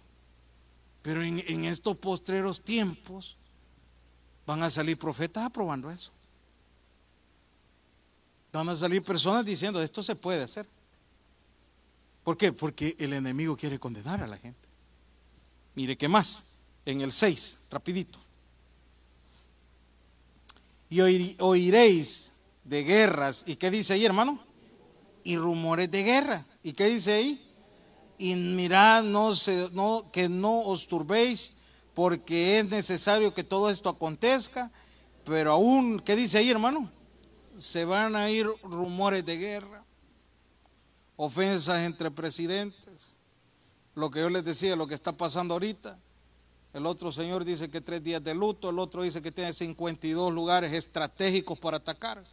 Pero 1.01 1.23
en, 1.23 1.43
en 1.47 1.65
estos 1.65 1.97
postreros 1.97 2.61
tiempos, 2.61 3.37
Van 4.45 4.63
a 4.63 4.69
salir 4.69 4.97
profetas 4.97 5.45
aprobando 5.45 5.89
eso. 5.89 6.11
Van 8.51 8.67
a 8.67 8.75
salir 8.75 9.01
personas 9.03 9.45
diciendo, 9.45 9.81
esto 9.81 10.03
se 10.03 10.15
puede 10.15 10.43
hacer. 10.43 10.67
¿Por 12.23 12.37
qué? 12.37 12.51
Porque 12.51 12.95
el 12.99 13.13
enemigo 13.13 13.57
quiere 13.57 13.79
condenar 13.79 14.21
a 14.21 14.27
la 14.27 14.37
gente. 14.37 14.69
Mire, 15.75 15.97
¿qué 15.97 16.07
más? 16.07 16.59
En 16.85 17.01
el 17.01 17.11
6, 17.11 17.67
rapidito. 17.69 18.19
Y 20.89 20.99
oiréis 20.99 22.41
de 22.63 22.83
guerras. 22.83 23.43
¿Y 23.47 23.55
qué 23.55 23.71
dice 23.71 23.93
ahí, 23.93 24.05
hermano? 24.05 24.39
Y 25.23 25.37
rumores 25.37 25.89
de 25.89 26.03
guerra. 26.03 26.45
¿Y 26.63 26.73
qué 26.73 26.87
dice 26.87 27.13
ahí? 27.13 27.47
Y 28.17 28.35
mirad 28.35 29.03
no, 29.03 29.35
se, 29.35 29.69
no 29.73 30.05
que 30.11 30.29
no 30.29 30.59
os 30.59 30.87
turbéis 30.87 31.53
porque 31.93 32.59
es 32.59 32.69
necesario 32.69 33.33
que 33.33 33.43
todo 33.43 33.69
esto 33.69 33.89
acontezca, 33.89 34.71
pero 35.25 35.51
aún, 35.51 35.99
¿qué 35.99 36.15
dice 36.15 36.37
ahí 36.37 36.49
hermano? 36.49 36.89
Se 37.55 37.85
van 37.85 38.15
a 38.15 38.29
ir 38.29 38.47
rumores 38.63 39.25
de 39.25 39.37
guerra, 39.37 39.80
ofensas 41.23 41.81
entre 41.81 42.09
presidentes, 42.09 43.13
lo 43.93 44.09
que 44.09 44.21
yo 44.21 44.29
les 44.31 44.43
decía, 44.43 44.75
lo 44.75 44.87
que 44.87 44.95
está 44.95 45.11
pasando 45.11 45.53
ahorita. 45.53 45.95
El 46.73 46.87
otro 46.87 47.11
señor 47.11 47.45
dice 47.45 47.69
que 47.69 47.79
tres 47.79 48.01
días 48.01 48.23
de 48.23 48.33
luto, 48.33 48.71
el 48.71 48.79
otro 48.79 49.03
dice 49.03 49.21
que 49.21 49.31
tiene 49.31 49.53
52 49.53 50.33
lugares 50.33 50.73
estratégicos 50.73 51.59
para 51.59 51.77
atacar. 51.77 52.23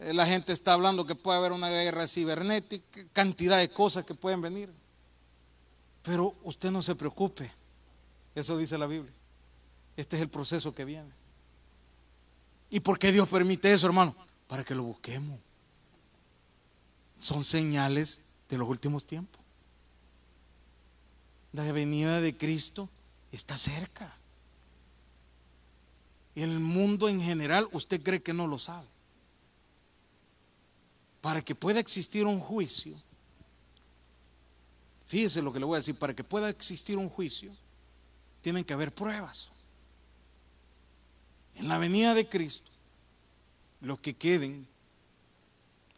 Eh, 0.00 0.12
la 0.12 0.26
gente 0.26 0.52
está 0.52 0.72
hablando 0.72 1.06
que 1.06 1.14
puede 1.14 1.38
haber 1.38 1.52
una 1.52 1.70
guerra 1.70 2.08
cibernética, 2.08 3.04
cantidad 3.12 3.58
de 3.58 3.68
cosas 3.70 4.04
que 4.04 4.14
pueden 4.14 4.40
venir. 4.40 4.68
Pero 6.02 6.34
usted 6.42 6.72
no 6.72 6.82
se 6.82 6.96
preocupe. 6.96 7.48
Eso 8.34 8.58
dice 8.58 8.76
la 8.76 8.88
Biblia. 8.88 9.14
Este 9.96 10.16
es 10.16 10.22
el 10.22 10.28
proceso 10.28 10.74
que 10.74 10.84
viene. 10.84 11.12
¿Y 12.70 12.80
por 12.80 12.98
qué 12.98 13.12
Dios 13.12 13.28
permite 13.28 13.72
eso, 13.72 13.86
hermano? 13.86 14.16
Para 14.48 14.64
que 14.64 14.74
lo 14.74 14.82
busquemos. 14.82 15.38
Son 17.22 17.44
señales 17.44 18.36
de 18.48 18.58
los 18.58 18.68
últimos 18.68 19.06
tiempos. 19.06 19.40
La 21.52 21.70
venida 21.70 22.20
de 22.20 22.36
Cristo 22.36 22.90
está 23.30 23.56
cerca. 23.56 24.12
Y 26.34 26.42
el 26.42 26.58
mundo 26.58 27.08
en 27.08 27.22
general 27.22 27.68
usted 27.70 28.02
cree 28.02 28.24
que 28.24 28.32
no 28.32 28.48
lo 28.48 28.58
sabe. 28.58 28.88
Para 31.20 31.42
que 31.42 31.54
pueda 31.54 31.78
existir 31.78 32.26
un 32.26 32.40
juicio, 32.40 32.96
fíjese 35.06 35.42
lo 35.42 35.52
que 35.52 35.60
le 35.60 35.64
voy 35.64 35.76
a 35.76 35.78
decir, 35.78 35.96
para 35.96 36.16
que 36.16 36.24
pueda 36.24 36.50
existir 36.50 36.96
un 36.96 37.08
juicio, 37.08 37.54
tienen 38.40 38.64
que 38.64 38.72
haber 38.72 38.92
pruebas. 38.92 39.52
En 41.54 41.68
la 41.68 41.78
venida 41.78 42.14
de 42.14 42.26
Cristo, 42.28 42.72
los 43.80 44.00
que 44.00 44.16
queden 44.16 44.71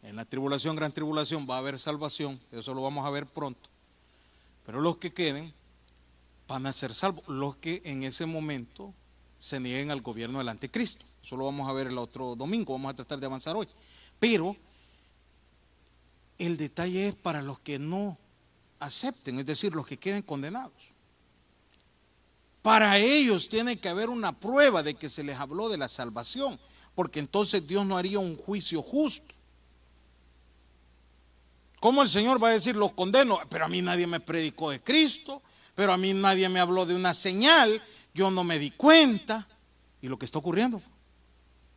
en 0.05 0.15
la 0.15 0.25
tribulación, 0.25 0.75
gran 0.75 0.91
tribulación, 0.91 1.47
va 1.49 1.55
a 1.55 1.59
haber 1.59 1.79
salvación, 1.79 2.39
eso 2.51 2.73
lo 2.73 2.83
vamos 2.83 3.05
a 3.05 3.09
ver 3.09 3.25
pronto. 3.25 3.69
Pero 4.65 4.79
los 4.79 4.97
que 4.97 5.11
queden 5.11 5.51
van 6.47 6.65
a 6.67 6.73
ser 6.73 6.93
salvos, 6.93 7.27
los 7.27 7.55
que 7.57 7.81
en 7.85 8.03
ese 8.03 8.25
momento 8.25 8.93
se 9.37 9.59
nieguen 9.59 9.91
al 9.91 10.01
gobierno 10.01 10.37
del 10.37 10.49
anticristo. 10.49 11.03
Eso 11.23 11.35
lo 11.35 11.45
vamos 11.45 11.67
a 11.67 11.73
ver 11.73 11.87
el 11.87 11.97
otro 11.97 12.35
domingo, 12.35 12.73
vamos 12.73 12.91
a 12.91 12.95
tratar 12.95 13.19
de 13.19 13.25
avanzar 13.25 13.55
hoy. 13.55 13.67
Pero 14.19 14.55
el 16.37 16.57
detalle 16.57 17.07
es 17.07 17.15
para 17.15 17.41
los 17.41 17.59
que 17.59 17.79
no 17.79 18.17
acepten, 18.79 19.39
es 19.39 19.45
decir, 19.45 19.73
los 19.73 19.87
que 19.87 19.97
queden 19.97 20.21
condenados. 20.21 20.73
Para 22.61 22.97
ellos 22.99 23.49
tiene 23.49 23.77
que 23.77 23.89
haber 23.89 24.09
una 24.09 24.33
prueba 24.33 24.83
de 24.83 24.93
que 24.95 25.09
se 25.09 25.23
les 25.23 25.37
habló 25.37 25.69
de 25.69 25.77
la 25.77 25.87
salvación, 25.87 26.59
porque 26.93 27.19
entonces 27.19 27.67
Dios 27.67 27.85
no 27.85 27.97
haría 27.97 28.19
un 28.19 28.37
juicio 28.37 28.81
justo. 28.81 29.35
¿Cómo 31.85 32.01
el 32.01 32.09
Señor 32.09 32.43
va 32.43 32.47
a 32.47 32.53
decir, 32.53 32.75
los 32.75 32.93
condeno? 32.93 33.37
Pero 33.47 33.65
a 33.65 33.67
mí 33.67 33.79
nadie 33.79 34.07
me 34.07 34.19
predicó 34.19 34.71
de 34.71 34.81
Cristo, 34.81 35.43
pero 35.75 35.93
a 35.93 35.97
mí 35.97 36.15
nadie 36.15 36.49
me 36.49 36.59
habló 36.59 36.87
de 36.87 36.95
una 36.95 37.13
señal, 37.13 37.79
yo 38.11 38.31
no 38.31 38.43
me 38.43 38.57
di 38.57 38.71
cuenta. 38.71 39.47
Y 40.01 40.07
lo 40.07 40.17
que 40.17 40.25
está 40.25 40.39
ocurriendo 40.39 40.81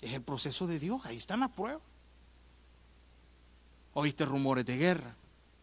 es 0.01 0.15
el 0.15 0.23
proceso 0.23 0.67
de 0.67 0.79
Dios, 0.79 1.05
ahí 1.05 1.19
están 1.19 1.41
las 1.41 1.51
pruebas. 1.51 1.83
Oíste 3.93 4.25
rumores 4.25 4.65
de 4.65 4.79
guerra, 4.79 5.15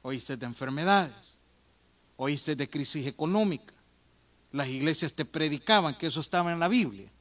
oíste 0.04 0.38
de 0.38 0.46
enfermedades, 0.46 1.38
oíste 2.16 2.56
de 2.56 2.70
crisis 2.70 3.08
económica. 3.08 3.74
Las 4.52 4.68
iglesias 4.68 5.14
te 5.14 5.26
predicaban 5.26 5.96
que 5.96 6.06
eso 6.06 6.20
estaba 6.20 6.54
en 6.54 6.60
la 6.60 6.68
Biblia, 6.68 7.12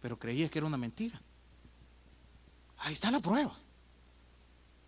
pero 0.00 0.18
creías 0.18 0.50
que 0.50 0.58
era 0.58 0.66
una 0.66 0.78
mentira. 0.78 1.20
Ahí 2.78 2.94
está 2.94 3.10
la 3.10 3.20
prueba. 3.20 3.54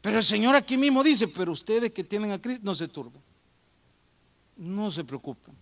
Pero 0.03 0.19
el 0.19 0.25
Señor 0.25 0.57
aquí 0.57 0.77
mismo 0.77 1.03
dice, 1.03 1.29
pero 1.29 1.53
ustedes 1.53 1.93
que 1.93 2.03
tienen 2.03 2.33
a 2.33 2.43
Cristo 2.43 2.65
no 2.65 2.75
se 2.75 2.89
turben. 2.89 3.23
No 4.57 4.91
se 4.91 5.05
preocupen. 5.05 5.55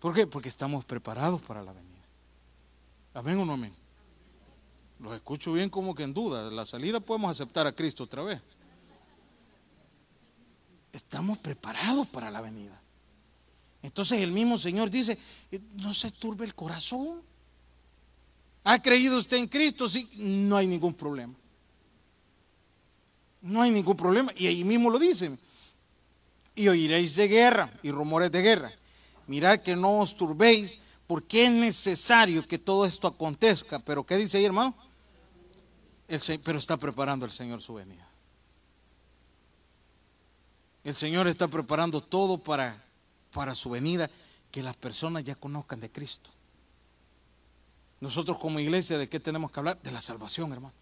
¿Por 0.00 0.12
qué? 0.12 0.26
Porque 0.26 0.48
estamos 0.48 0.84
preparados 0.84 1.40
para 1.40 1.62
la 1.62 1.72
venida. 1.72 2.04
Amén 3.14 3.38
o 3.38 3.44
no 3.44 3.52
amén. 3.52 3.72
Los 4.98 5.14
escucho 5.14 5.52
bien 5.52 5.70
como 5.70 5.94
que 5.94 6.02
en 6.02 6.12
duda. 6.12 6.50
La 6.50 6.66
salida 6.66 6.98
podemos 6.98 7.30
aceptar 7.30 7.66
a 7.66 7.72
Cristo 7.72 8.04
otra 8.04 8.22
vez. 8.22 8.42
Estamos 10.92 11.38
preparados 11.38 12.08
para 12.08 12.32
la 12.32 12.40
venida. 12.40 12.80
Entonces 13.82 14.20
el 14.22 14.32
mismo 14.32 14.58
Señor 14.58 14.90
dice, 14.90 15.16
no 15.76 15.94
se 15.94 16.10
turbe 16.10 16.44
el 16.44 16.54
corazón. 16.54 17.22
¿Ha 18.64 18.82
creído 18.82 19.18
usted 19.18 19.36
en 19.36 19.46
Cristo? 19.46 19.88
Sí, 19.88 20.06
no 20.18 20.56
hay 20.56 20.66
ningún 20.66 20.94
problema. 20.94 21.34
No 23.42 23.62
hay 23.62 23.70
ningún 23.70 23.96
problema. 23.96 24.32
Y 24.36 24.46
ahí 24.46 24.64
mismo 24.64 24.90
lo 24.90 24.98
dicen. 24.98 25.38
Y 26.54 26.68
oiréis 26.68 27.16
de 27.16 27.28
guerra 27.28 27.72
y 27.82 27.90
rumores 27.90 28.30
de 28.30 28.42
guerra. 28.42 28.70
Mirad 29.26 29.60
que 29.60 29.76
no 29.76 30.00
os 30.00 30.16
turbéis, 30.16 30.78
porque 31.06 31.46
es 31.46 31.52
necesario 31.52 32.46
que 32.46 32.58
todo 32.58 32.84
esto 32.86 33.06
acontezca. 33.06 33.78
Pero 33.78 34.04
¿qué 34.04 34.16
dice 34.16 34.38
ahí, 34.38 34.44
hermano? 34.44 34.74
El, 36.08 36.20
pero 36.44 36.58
está 36.58 36.76
preparando 36.76 37.24
el 37.24 37.30
Señor 37.30 37.62
su 37.62 37.74
venida. 37.74 38.06
El 40.82 40.94
Señor 40.94 41.28
está 41.28 41.46
preparando 41.46 42.02
todo 42.02 42.38
para, 42.38 42.82
para 43.32 43.54
su 43.54 43.70
venida, 43.70 44.10
que 44.50 44.62
las 44.62 44.76
personas 44.76 45.22
ya 45.24 45.34
conozcan 45.34 45.80
de 45.80 45.90
Cristo. 45.90 46.30
Nosotros 48.00 48.38
como 48.38 48.58
iglesia, 48.60 48.98
¿de 48.98 49.08
qué 49.08 49.20
tenemos 49.20 49.50
que 49.50 49.60
hablar? 49.60 49.80
De 49.82 49.92
la 49.92 50.00
salvación, 50.00 50.52
hermano. 50.52 50.79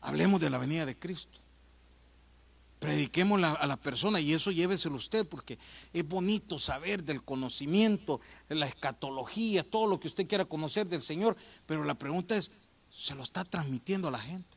Hablemos 0.00 0.40
de 0.40 0.50
la 0.50 0.58
venida 0.58 0.86
de 0.86 0.96
Cristo. 0.96 1.38
Prediquemos 2.78 3.42
a 3.42 3.66
la 3.66 3.76
persona 3.76 4.20
y 4.20 4.32
eso 4.32 4.52
lléveselo 4.52 4.94
usted 4.94 5.26
porque 5.28 5.58
es 5.92 6.06
bonito 6.06 6.60
saber 6.60 7.02
del 7.02 7.24
conocimiento, 7.24 8.20
de 8.48 8.54
la 8.54 8.66
escatología, 8.66 9.68
todo 9.68 9.88
lo 9.88 9.98
que 9.98 10.06
usted 10.06 10.28
quiera 10.28 10.44
conocer 10.44 10.86
del 10.86 11.02
Señor, 11.02 11.36
pero 11.66 11.82
la 11.82 11.96
pregunta 11.96 12.36
es, 12.36 12.52
¿se 12.88 13.16
lo 13.16 13.24
está 13.24 13.44
transmitiendo 13.44 14.06
a 14.06 14.12
la 14.12 14.20
gente? 14.20 14.56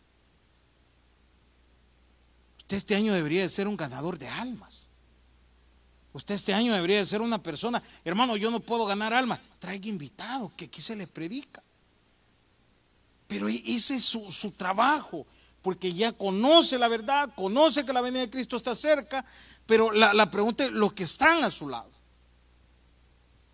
Usted 2.60 2.78
este 2.78 2.96
año 2.96 3.14
debería 3.14 3.42
de 3.42 3.50
ser 3.50 3.68
un 3.68 3.76
ganador 3.76 4.20
de 4.20 4.28
almas. 4.28 4.88
Usted 6.14 6.36
este 6.36 6.54
año 6.54 6.74
debería 6.74 7.00
de 7.00 7.06
ser 7.06 7.22
una 7.22 7.42
persona, 7.42 7.82
hermano, 8.06 8.38
yo 8.38 8.52
no 8.52 8.60
puedo 8.60 8.86
ganar 8.86 9.14
almas, 9.14 9.40
traiga 9.60 9.88
invitados, 9.88 10.52
que 10.54 10.66
aquí 10.66 10.80
se 10.80 10.96
les 10.96 11.10
predica. 11.10 11.64
Pero 13.32 13.48
e-, 13.48 13.64
ese 13.66 13.96
es 13.96 14.04
su, 14.04 14.52
trabajo, 14.52 15.26
porque 15.62 15.94
ya 15.94 16.12
conoce 16.12 16.78
la 16.78 16.90
verdad, 16.90 17.34
conoce 17.34 17.86
que 17.86 17.94
la 17.94 18.02
venida 18.02 18.20
de 18.20 18.30
Cristo 18.30 18.58
está 18.58 18.76
cerca, 18.76 19.24
pero 19.66 19.90
la, 19.94 20.30
pregunta 20.30 20.66
es 20.66 20.72
los 20.72 20.92
que 20.92 21.04
están 21.04 21.42
a 21.46 21.50
su 21.50 21.70
lado. 21.70 21.90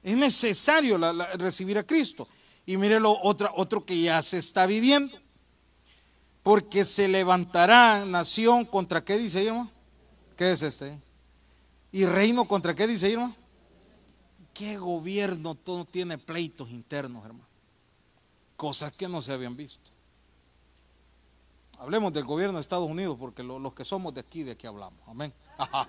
Es 0.01 0.17
necesario 0.17 0.97
recibir 1.35 1.77
a 1.77 1.83
Cristo. 1.83 2.27
Y 2.65 2.75
mire 2.75 2.99
lo 2.99 3.15
otro, 3.21 3.85
que 3.85 4.01
ya 4.01 4.19
se 4.23 4.39
está 4.39 4.65
viviendo. 4.65 5.15
Porque 6.41 6.83
se 6.83 7.07
levantará 7.07 8.03
nación 8.05 8.65
contra 8.65 9.03
qué 9.03 9.19
dice 9.19 9.45
hermano. 9.45 9.69
¿Qué 10.35 10.53
es 10.53 10.63
este? 10.63 10.99
¿Y 11.91 12.05
reino 12.05 12.45
contra 12.45 12.73
qué 12.73 12.87
dice 12.87 13.11
hermano? 13.11 13.35
¿Qué 14.55 14.77
gobierno 14.77 15.53
todo 15.53 15.85
tiene 15.85 16.17
pleitos 16.17 16.71
internos, 16.71 17.23
hermano? 17.25 17.46
Cosas 18.57 18.91
que 18.91 19.07
no 19.07 19.21
se 19.21 19.31
habían 19.31 19.55
visto. 19.55 19.91
Hablemos 21.79 22.11
del 22.11 22.25
gobierno 22.25 22.55
de 22.55 22.61
Estados 22.61 22.89
Unidos, 22.89 23.15
porque 23.19 23.43
los 23.43 23.73
que 23.73 23.85
somos 23.85 24.13
de 24.13 24.21
aquí, 24.21 24.43
de 24.43 24.51
aquí 24.53 24.65
hablamos. 24.67 24.99
Amén. 25.07 25.31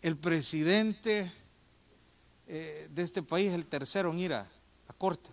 El 0.00 0.16
presidente 0.16 1.30
eh, 2.48 2.88
de 2.90 3.02
este 3.02 3.22
país 3.22 3.52
el 3.52 3.66
tercero 3.66 4.10
en 4.10 4.18
ir 4.18 4.34
a, 4.34 4.40
a 4.88 4.92
corte. 4.94 5.30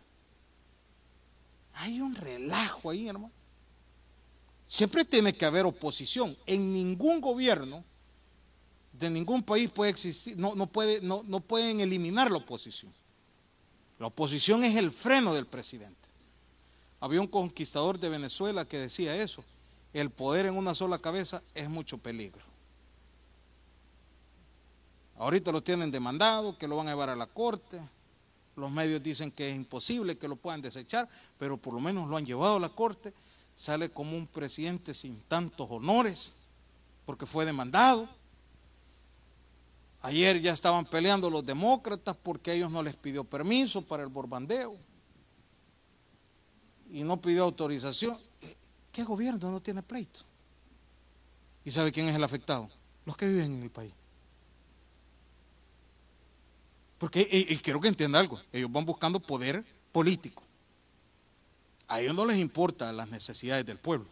Hay 1.73 1.99
un 2.01 2.13
relajo 2.13 2.91
ahí, 2.91 3.07
hermano. 3.07 3.31
Siempre 4.67 5.03
tiene 5.03 5.33
que 5.33 5.43
haber 5.43 5.65
oposición. 5.65 6.37
En 6.45 6.71
ningún 6.71 7.19
gobierno 7.19 7.83
de 8.93 9.09
ningún 9.09 9.41
país 9.41 9.71
puede 9.71 9.91
existir, 9.91 10.37
no, 10.37 10.53
no, 10.55 10.67
puede, 10.67 11.01
no, 11.01 11.23
no 11.25 11.39
pueden 11.39 11.79
eliminar 11.79 12.29
la 12.29 12.37
oposición. 12.37 12.93
La 13.99 14.07
oposición 14.07 14.63
es 14.63 14.77
el 14.77 14.91
freno 14.91 15.33
del 15.33 15.45
presidente. 15.45 16.09
Había 17.01 17.21
un 17.21 17.27
conquistador 17.27 17.99
de 17.99 18.09
Venezuela 18.09 18.65
que 18.65 18.79
decía 18.79 19.15
eso. 19.15 19.43
El 19.93 20.09
poder 20.09 20.45
en 20.45 20.57
una 20.57 20.73
sola 20.73 20.97
cabeza 20.99 21.41
es 21.53 21.69
mucho 21.69 21.97
peligro. 21.97 22.41
Ahorita 25.17 25.51
lo 25.51 25.61
tienen 25.61 25.91
demandado, 25.91 26.57
que 26.57 26.67
lo 26.67 26.77
van 26.77 26.87
a 26.87 26.91
llevar 26.91 27.09
a 27.09 27.15
la 27.15 27.27
corte. 27.27 27.79
Los 28.55 28.71
medios 28.71 29.03
dicen 29.03 29.31
que 29.31 29.49
es 29.49 29.55
imposible 29.55 30.17
que 30.17 30.29
lo 30.29 30.37
puedan 30.37 30.61
desechar, 30.61 31.09
pero 31.37 31.57
por 31.57 31.73
lo 31.73 31.81
menos 31.81 32.07
lo 32.07 32.15
han 32.15 32.25
llevado 32.25 32.55
a 32.55 32.59
la 32.59 32.69
corte. 32.69 33.13
Sale 33.53 33.89
como 33.89 34.15
un 34.15 34.27
presidente 34.27 34.93
sin 34.93 35.19
tantos 35.23 35.67
honores, 35.69 36.35
porque 37.05 37.25
fue 37.25 37.45
demandado. 37.45 38.07
Ayer 40.01 40.39
ya 40.39 40.53
estaban 40.53 40.85
peleando 40.85 41.29
los 41.29 41.45
demócratas 41.45 42.15
porque 42.15 42.53
ellos 42.53 42.71
no 42.71 42.81
les 42.81 42.95
pidió 42.95 43.23
permiso 43.23 43.81
para 43.81 44.03
el 44.03 44.09
borbandeo 44.09 44.77
y 46.91 47.03
no 47.03 47.19
pidió 47.19 47.43
autorización. 47.43 48.17
¿Qué 48.91 49.03
gobierno 49.03 49.51
no 49.51 49.61
tiene 49.61 49.83
pleito? 49.83 50.21
¿Y 51.65 51.71
sabe 51.71 51.91
quién 51.91 52.07
es 52.07 52.15
el 52.15 52.23
afectado? 52.23 52.69
Los 53.05 53.17
que 53.17 53.27
viven 53.27 53.53
en 53.53 53.63
el 53.63 53.69
país. 53.69 53.93
Porque, 56.97 57.27
y, 57.31 57.55
quiero 57.57 57.79
que 57.79 57.87
entienda 57.87 58.19
algo, 58.19 58.41
ellos 58.51 58.71
van 58.71 58.85
buscando 58.85 59.19
poder 59.19 59.63
político. 59.91 60.43
A 61.87 62.01
ellos 62.01 62.13
no 62.13 62.25
les 62.25 62.37
importa 62.37 62.91
las 62.91 63.09
necesidades 63.09 63.65
del 63.65 63.77
pueblo. 63.77 64.09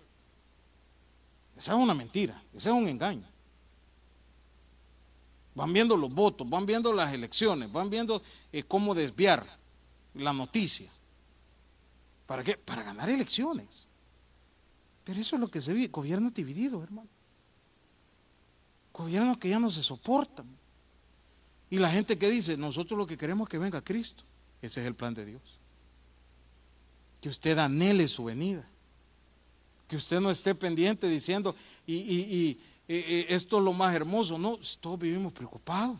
Esa 1.57 1.73
es 1.73 1.77
una 1.77 1.93
mentira, 1.93 2.41
ese 2.53 2.69
es 2.69 2.75
un 2.75 2.87
engaño. 2.87 3.27
Van 5.57 5.73
viendo 5.73 5.97
los 5.97 6.13
votos, 6.13 6.47
van 6.47 6.67
viendo 6.67 6.93
las 6.93 7.13
elecciones, 7.13 7.71
van 7.71 7.89
viendo 7.89 8.21
eh, 8.51 8.61
cómo 8.61 8.93
desviar 8.93 9.43
la 10.13 10.31
noticia. 10.31 10.87
¿Para 12.27 12.43
qué? 12.43 12.55
Para 12.57 12.83
ganar 12.83 13.09
elecciones. 13.09 13.87
Pero 15.03 15.19
eso 15.19 15.35
es 15.35 15.39
lo 15.39 15.47
que 15.47 15.59
se 15.59 15.73
vive, 15.73 15.87
gobiernos 15.87 16.31
divididos, 16.35 16.83
hermano. 16.83 17.09
Gobiernos 18.93 19.39
que 19.39 19.49
ya 19.49 19.57
no 19.57 19.71
se 19.71 19.81
soportan. 19.81 20.45
Y 21.71 21.79
la 21.79 21.89
gente 21.89 22.19
que 22.19 22.29
dice, 22.29 22.55
nosotros 22.55 22.95
lo 22.95 23.07
que 23.07 23.17
queremos 23.17 23.47
es 23.47 23.49
que 23.49 23.57
venga 23.57 23.83
Cristo. 23.83 24.23
Ese 24.61 24.81
es 24.81 24.85
el 24.85 24.93
plan 24.93 25.15
de 25.15 25.25
Dios. 25.25 25.41
Que 27.19 27.29
usted 27.29 27.57
anhele 27.57 28.07
su 28.07 28.25
venida. 28.25 28.63
Que 29.87 29.97
usted 29.97 30.21
no 30.21 30.29
esté 30.29 30.53
pendiente 30.53 31.09
diciendo, 31.09 31.55
y, 31.87 32.59
esto 32.87 33.57
es 33.57 33.63
lo 33.63 33.73
más 33.73 33.93
hermoso. 33.93 34.37
No, 34.37 34.57
todos 34.79 34.99
vivimos 34.99 35.33
preocupados. 35.33 35.97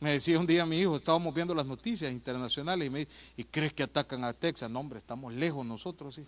Me 0.00 0.12
decía 0.12 0.38
un 0.38 0.46
día 0.46 0.64
mi 0.64 0.78
hijo, 0.78 0.96
estábamos 0.96 1.34
viendo 1.34 1.54
las 1.54 1.66
noticias 1.66 2.10
internacionales 2.10 2.86
y 2.86 2.90
me 2.90 2.98
dice, 3.00 3.12
¿y 3.36 3.44
crees 3.44 3.74
que 3.74 3.82
atacan 3.82 4.24
a 4.24 4.32
Texas? 4.32 4.70
No, 4.70 4.80
hombre, 4.80 4.98
estamos 4.98 5.32
lejos 5.34 5.66
nosotros, 5.66 6.14
sí. 6.14 6.26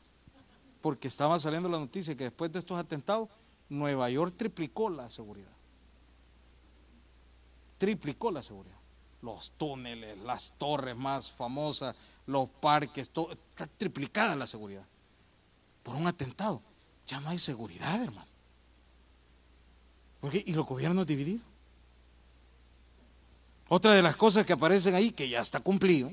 Porque 0.82 1.08
estaba 1.08 1.38
saliendo 1.38 1.70
la 1.70 1.78
noticia 1.78 2.14
que 2.14 2.24
después 2.24 2.52
de 2.52 2.58
estos 2.58 2.78
atentados, 2.78 3.30
Nueva 3.70 4.10
York 4.10 4.34
triplicó 4.36 4.90
la 4.90 5.08
seguridad. 5.08 5.52
Triplicó 7.78 8.30
la 8.30 8.42
seguridad. 8.42 8.76
Los 9.22 9.52
túneles, 9.52 10.18
las 10.18 10.52
torres 10.58 10.96
más 10.96 11.30
famosas, 11.30 11.96
los 12.26 12.50
parques, 12.50 13.08
todo, 13.08 13.30
está 13.32 13.66
triplicada 13.66 14.36
la 14.36 14.46
seguridad. 14.46 14.84
Por 15.82 15.94
un 15.94 16.06
atentado. 16.06 16.60
Ya 17.06 17.20
no 17.20 17.30
hay 17.30 17.38
seguridad, 17.38 18.02
hermano. 18.02 18.31
Porque, 20.22 20.42
y 20.46 20.54
los 20.54 20.64
gobiernos 20.64 21.06
divididos. 21.06 21.44
Otra 23.68 23.92
de 23.94 24.02
las 24.02 24.16
cosas 24.16 24.46
que 24.46 24.54
aparecen 24.54 24.94
ahí, 24.94 25.10
que 25.10 25.28
ya 25.28 25.40
está 25.40 25.60
cumplido, 25.60 26.10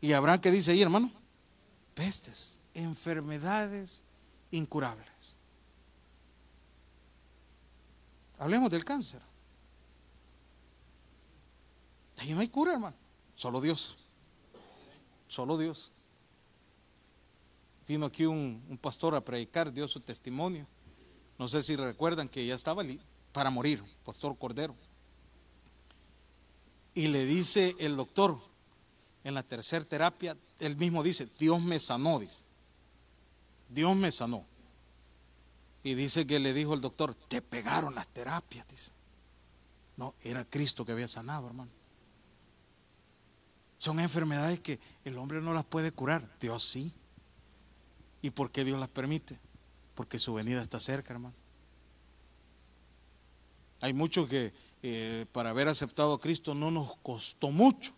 y 0.00 0.14
habrá 0.14 0.40
que 0.40 0.50
dice 0.50 0.72
ahí, 0.72 0.82
hermano, 0.82 1.12
pestes, 1.94 2.60
enfermedades 2.74 4.02
incurables. 4.50 5.06
Hablemos 8.38 8.70
del 8.70 8.84
cáncer. 8.84 9.20
Ahí 12.16 12.32
no 12.32 12.40
hay 12.40 12.48
cura, 12.48 12.72
hermano. 12.72 12.96
Solo 13.34 13.60
Dios. 13.60 13.96
Solo 15.28 15.58
Dios. 15.58 15.92
Vino 17.86 18.06
aquí 18.06 18.26
un, 18.26 18.78
pastor 18.80 19.14
a 19.14 19.24
predicar, 19.24 19.72
dio 19.72 19.88
su 19.88 20.00
testimonio. 20.00 20.66
No 21.38 21.48
sé 21.48 21.62
si 21.62 21.76
recuerdan 21.76 22.28
que 22.28 22.44
ya 22.44 22.54
estaba 22.54 22.82
para 23.32 23.50
morir, 23.50 23.82
pastor 24.04 24.36
Cordero. 24.36 24.74
Y 26.94 27.08
le 27.08 27.24
dice 27.26 27.76
el 27.78 27.96
doctor, 27.96 28.36
en 29.22 29.34
la 29.34 29.42
tercera 29.42 29.84
terapia, 29.84 30.36
él 30.58 30.76
mismo 30.76 31.02
dice, 31.02 31.28
Dios 31.38 31.62
me 31.62 31.78
sanó, 31.78 32.18
dice. 32.18 32.42
Dios 33.68 33.94
me 33.96 34.10
sanó. 34.10 34.44
Y 35.84 35.94
dice 35.94 36.26
que 36.26 36.40
le 36.40 36.52
dijo 36.52 36.74
el 36.74 36.80
doctor, 36.80 37.14
te 37.14 37.40
pegaron 37.40 37.94
las 37.94 38.08
terapias, 38.08 38.66
dice. 38.66 38.92
No, 39.96 40.14
era 40.22 40.44
Cristo 40.44 40.84
que 40.84 40.92
había 40.92 41.08
sanado, 41.08 41.46
hermano. 41.46 41.70
Son 43.78 44.00
enfermedades 44.00 44.58
que 44.58 44.80
el 45.04 45.16
hombre 45.18 45.40
no 45.40 45.54
las 45.54 45.64
puede 45.64 45.92
curar, 45.92 46.28
Dios 46.40 46.64
sí. 46.64 46.92
¿Y 48.22 48.30
por 48.30 48.50
qué 48.50 48.64
Dios 48.64 48.80
las 48.80 48.88
permite? 48.88 49.38
Porque 49.98 50.20
su 50.20 50.32
venida 50.32 50.62
está 50.62 50.78
cerca, 50.78 51.12
hermano. 51.12 51.34
Hay 53.80 53.92
muchos 53.92 54.28
que 54.28 54.52
eh, 54.80 55.26
para 55.32 55.50
haber 55.50 55.66
aceptado 55.66 56.12
a 56.12 56.20
Cristo 56.20 56.54
no 56.54 56.70
nos 56.70 56.94
costó 56.98 57.50
mucho. 57.50 57.92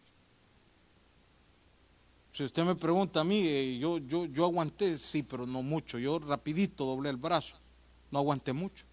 Si 2.33 2.43
usted 2.43 2.65
me 2.65 2.75
pregunta 2.75 3.21
a 3.21 3.25
mí, 3.25 3.43
eh, 3.47 3.77
yo, 3.79 3.99
yo, 3.99 4.25
yo 4.25 4.47
aguanté, 4.47 4.97
sí, 4.97 5.23
pero 5.25 5.47
no 5.47 5.63
mucho. 5.63 5.99
Yo 5.99 6.19
rapidito 6.19 6.87
doblé 6.87 7.11
el 7.11 7.19
brazo, 7.19 7.57
no 8.11 8.21
aguanté 8.21 8.55
mucho. 8.55 8.87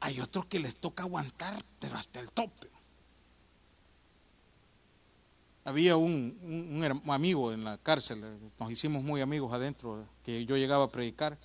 Hay 0.00 0.20
otros 0.20 0.44
que 0.44 0.60
les 0.60 0.76
toca 0.76 1.04
aguantar, 1.04 1.58
pero 1.80 1.96
hasta 1.96 2.20
el 2.20 2.30
tope. 2.32 2.68
Había 5.64 5.96
un, 5.96 6.36
un, 6.82 7.10
amigo 7.10 7.50
en 7.50 7.64
la 7.64 7.78
cárcel, 7.78 8.22
nos 8.60 8.70
hicimos 8.70 9.02
muy 9.02 9.22
amigos 9.22 9.54
adentro, 9.54 10.06
que 10.22 10.44
yo 10.44 10.58
llegaba 10.58 10.84
a 10.84 10.92
predicar, 10.92 11.38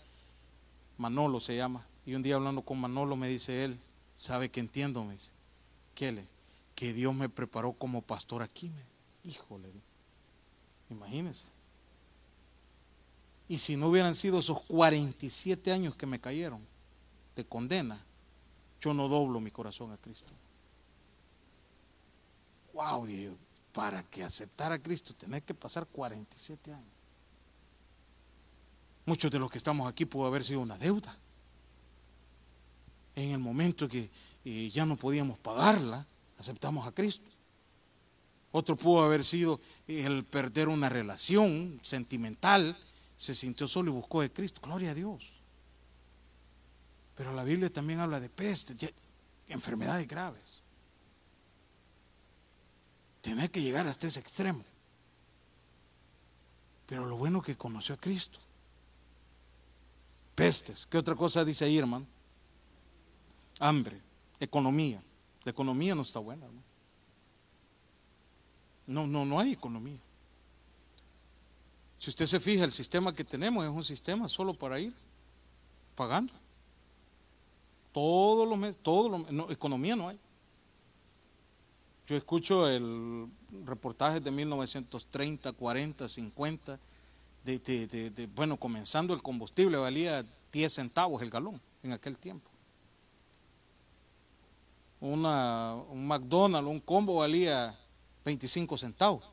Manolo 0.97 1.39
se 1.39 1.55
llama, 1.55 1.85
y 2.05 2.15
un 2.15 2.23
día 2.23 2.35
hablando 2.35 2.61
con 2.61 2.79
Manolo 2.79 3.15
me 3.15 3.27
dice 3.27 3.63
él, 3.65 3.79
¿sabe 4.15 4.49
que 4.49 4.59
entiendo? 4.59 5.03
Me 5.03 5.13
dice, 5.13 5.31
¿qué 5.95 6.11
le? 6.11 6.25
Que 6.75 6.93
Dios 6.93 7.13
me 7.15 7.29
preparó 7.29 7.73
como 7.73 8.01
pastor 8.01 8.41
aquí, 8.41 8.69
me, 8.69 9.29
híjole, 9.29 9.71
imagínense. 10.89 11.47
Y 13.47 13.57
si 13.57 13.75
no 13.75 13.87
hubieran 13.87 14.15
sido 14.15 14.39
esos 14.39 14.61
47 14.61 15.71
años 15.71 15.95
que 15.95 16.05
me 16.05 16.19
cayeron 16.19 16.61
de 17.35 17.45
condena, 17.45 18.03
yo 18.79 18.93
no 18.93 19.07
doblo 19.07 19.39
mi 19.39 19.51
corazón 19.51 19.91
a 19.91 19.97
Cristo. 19.97 20.33
Wow, 22.73 23.05
Dios 23.05 23.37
para 23.73 24.03
que 24.03 24.23
aceptara 24.23 24.75
a 24.75 24.79
Cristo 24.79 25.13
tener 25.13 25.41
que 25.43 25.53
pasar 25.53 25.85
47 25.87 26.73
años. 26.73 26.93
Muchos 29.05 29.31
de 29.31 29.39
los 29.39 29.49
que 29.49 29.57
estamos 29.57 29.89
aquí 29.89 30.05
pudo 30.05 30.27
haber 30.27 30.43
sido 30.43 30.61
una 30.61 30.77
deuda. 30.77 31.17
En 33.15 33.31
el 33.31 33.39
momento 33.39 33.87
que 33.87 34.09
eh, 34.45 34.71
ya 34.73 34.85
no 34.85 34.95
podíamos 34.95 35.37
pagarla, 35.39 36.07
aceptamos 36.37 36.87
a 36.87 36.91
Cristo. 36.91 37.29
Otro 38.51 38.77
pudo 38.77 39.03
haber 39.03 39.25
sido 39.25 39.59
el 39.87 40.23
perder 40.23 40.67
una 40.69 40.87
relación 40.87 41.79
sentimental, 41.81 42.77
se 43.17 43.35
sintió 43.35 43.67
solo 43.67 43.91
y 43.91 43.95
buscó 43.95 44.21
de 44.21 44.31
Cristo. 44.31 44.61
Gloria 44.61 44.91
a 44.91 44.93
Dios. 44.93 45.33
Pero 47.15 47.33
la 47.33 47.43
Biblia 47.43 47.71
también 47.71 47.99
habla 47.99 48.19
de 48.19 48.29
peste, 48.29 48.93
enfermedades 49.47 50.07
graves. 50.07 50.61
Tener 53.21 53.49
que 53.49 53.61
llegar 53.61 53.87
hasta 53.87 54.07
ese 54.07 54.19
extremo. 54.19 54.63
Pero 56.85 57.05
lo 57.05 57.17
bueno 57.17 57.41
que 57.41 57.55
conoció 57.55 57.95
a 57.95 57.97
Cristo. 57.97 58.39
Pestes. 60.35 60.85
¿Qué 60.85 60.97
otra 60.97 61.15
cosa 61.15 61.45
dice 61.45 61.65
ahí, 61.65 61.77
hermano? 61.77 62.05
Hambre, 63.59 64.01
economía. 64.39 65.01
La 65.43 65.51
economía 65.51 65.93
no 65.95 66.01
está 66.01 66.19
buena, 66.19 66.45
hermano. 66.45 66.63
No, 68.87 69.07
no, 69.07 69.25
no 69.25 69.39
hay 69.39 69.53
economía. 69.53 69.99
Si 71.97 72.09
usted 72.09 72.25
se 72.25 72.39
fija, 72.39 72.65
el 72.65 72.71
sistema 72.71 73.13
que 73.15 73.23
tenemos 73.23 73.63
es 73.63 73.71
un 73.71 73.83
sistema 73.83 74.27
solo 74.27 74.53
para 74.53 74.79
ir 74.79 74.93
pagando. 75.95 76.33
Todos 77.93 78.47
los 78.49 78.57
meses, 78.57 78.77
todo 78.81 79.07
lo, 79.07 79.19
no, 79.31 79.49
economía 79.51 79.95
no 79.95 80.09
hay. 80.09 80.19
Yo 82.07 82.17
escucho 82.17 82.67
el 82.67 83.27
reportaje 83.63 84.19
de 84.19 84.31
1930, 84.31 85.53
40, 85.53 86.09
50, 86.09 86.79
de, 87.43 88.29
bueno, 88.33 88.57
comenzando 88.57 89.13
el 89.13 89.21
combustible 89.21 89.77
valía 89.77 90.25
10 90.51 90.73
centavos 90.73 91.21
el 91.21 91.29
galón 91.29 91.61
en 91.83 91.91
aquel 91.91 92.17
tiempo. 92.17 92.49
Una, 95.01 95.75
un 95.89 96.07
McDonald's, 96.07 96.69
un 96.69 96.79
combo 96.79 97.15
valía 97.15 97.77
25 98.23 98.77
centavos, 98.77 99.25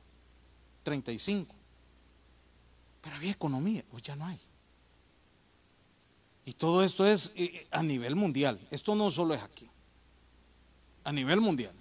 35. 0.83 1.55
Pero 3.01 3.17
había 3.17 3.31
economía, 3.31 3.85
pues 3.91 4.03
ya 4.03 4.17
no 4.17 4.27
hay. 4.27 4.41
Y 6.45 6.55
todo 6.55 6.83
esto 6.83 7.07
es 7.07 7.31
eh, 7.37 7.69
a 7.71 7.83
nivel 7.83 8.17
mundial. 8.17 8.59
Esto 8.71 8.95
no 8.95 9.11
solo 9.11 9.35
es 9.35 9.43
aquí. 9.43 9.71
A 11.05 11.13
nivel 11.13 11.41
mundial. 11.41 11.75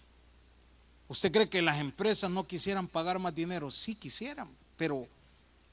¿Usted 1.08 1.32
cree 1.32 1.50
que 1.50 1.64
las 1.64 1.80
empresas 1.80 2.30
no 2.30 2.46
quisieran 2.46 2.88
pagar 2.88 3.18
más 3.18 3.34
dinero? 3.34 3.72
Sí 3.72 3.96
quisieran, 3.96 4.48
pero 4.78 5.08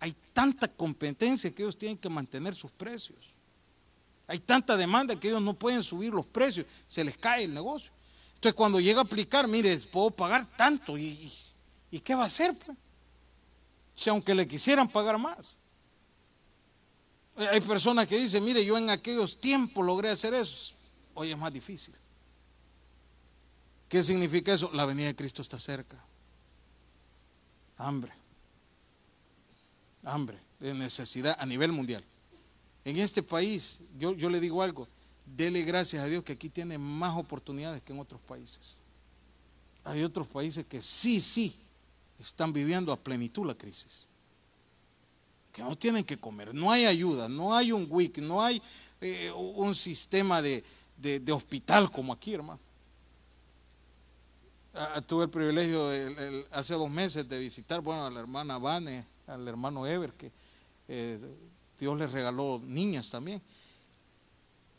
hay 0.01 0.13
tanta 0.33 0.69
competencia 0.69 1.53
que 1.55 1.63
ellos 1.63 1.79
tienen 1.79 1.99
que 1.99 2.09
mantener 2.09 2.55
sus 2.55 2.71
precios. 2.71 3.35
Hay 4.27 4.41
tanta 4.41 4.77
demanda 4.77 5.19
que 5.19 5.29
ellos 5.29 5.43
no 5.43 5.55
pueden 5.55 5.83
subir 5.83 6.13
los 6.13 6.27
precios, 6.27 6.67
se 6.87 7.05
les 7.05 7.17
cae 7.17 7.45
el 7.45 7.55
negocio. 7.55 7.93
Entonces 8.35 8.55
cuando 8.55 8.81
llega 8.81 9.01
a 9.01 9.05
aplicar, 9.05 9.49
mire, 9.49 9.77
puedo 9.79 10.11
pagar 10.11 10.47
tanto 10.57 10.99
y, 10.99 11.33
¿qué 12.05 12.15
va 12.15 12.25
a 12.25 12.27
hacer? 12.27 12.53
Pues? 12.65 12.77
Si 13.95 14.11
aunque 14.11 14.35
le 14.35 14.47
quisieran 14.47 14.89
pagar 14.89 15.17
más. 15.19 15.57
Hay 17.37 17.61
personas 17.61 18.07
que 18.07 18.19
dicen, 18.19 18.45
mire, 18.45 18.65
yo 18.65 18.77
en 18.77 18.91
aquellos 18.91 19.39
tiempos 19.39 19.85
logré 19.85 20.11
hacer 20.11 20.35
eso. 20.35 20.75
Hoy 21.15 21.31
es 21.31 21.39
más 21.39 21.53
difícil. 21.53 21.95
¿Qué 23.89 24.03
significa 24.03 24.53
eso? 24.53 24.71
La 24.73 24.85
venida 24.85 25.07
de 25.07 25.17
Cristo 25.17 25.43
está 25.43 25.59
cerca. 25.59 26.03
Hambre. 27.79 28.13
Hambre, 30.07 30.39
de 30.61 30.73
necesidad 30.73 31.37
a 31.39 31.45
nivel 31.45 31.73
mundial. 31.73 32.03
En 32.85 32.97
este 32.99 33.23
país, 33.23 33.81
yo, 33.99 34.15
yo 34.15 34.31
le 34.31 34.41
digo 34.41 34.63
algo, 34.63 34.89
dele 35.27 35.63
gracias 35.63 36.03
a 36.03 36.07
Dios 36.07 36.23
que 36.23 36.33
aquí 36.33 36.49
tiene 36.49 36.79
más 36.79 37.17
oportunidades 37.17 37.83
que 37.83 37.93
en 37.93 37.99
otros 37.99 38.21
países. 38.21 38.77
Hay 39.85 40.03
otros 40.03 40.27
países 40.29 40.65
que 40.65 40.81
sí, 40.81 41.21
sí, 41.21 41.55
están 42.21 42.53
viviendo 42.53 42.93
a 42.93 42.97
plenitud 42.97 43.47
la 43.47 43.55
crisis. 43.55 44.07
Que 45.53 45.63
no 45.63 45.77
tienen 45.77 46.05
que 46.05 46.17
comer, 46.17 46.55
no 46.55 46.71
hay 46.71 46.87
ayuda, 46.87 47.29
no 47.29 47.55
hay 47.55 47.73
un 47.73 47.87
WIC, 47.89 48.19
no 48.19 48.43
hay 48.43 48.63
eh, 49.01 49.31
un 49.33 49.75
sistema 49.75 50.41
de, 50.41 50.65
hospital 51.33 51.91
como 51.91 52.13
aquí, 52.13 52.35
hermano. 52.35 52.61
Ah, 54.75 54.93
ah, 54.97 55.01
tuve 55.01 55.25
el 55.25 55.31
privilegio 55.31 55.89
hace 56.53 56.75
dos 56.75 56.91
meses 56.91 57.27
de 57.27 57.39
visitar, 57.39 57.81
bueno, 57.81 58.07
a 58.07 58.11
la 58.11 58.21
hermana 58.21 58.59
Vane, 58.59 59.07
al 59.27 59.47
hermano 59.49 59.87
Ever, 59.87 60.13
que 60.13 60.33
eh, 60.89 61.19
Dios 61.79 61.99
les 61.99 62.13
regaló 62.13 62.61
niñas 62.65 63.11
también. 63.11 63.43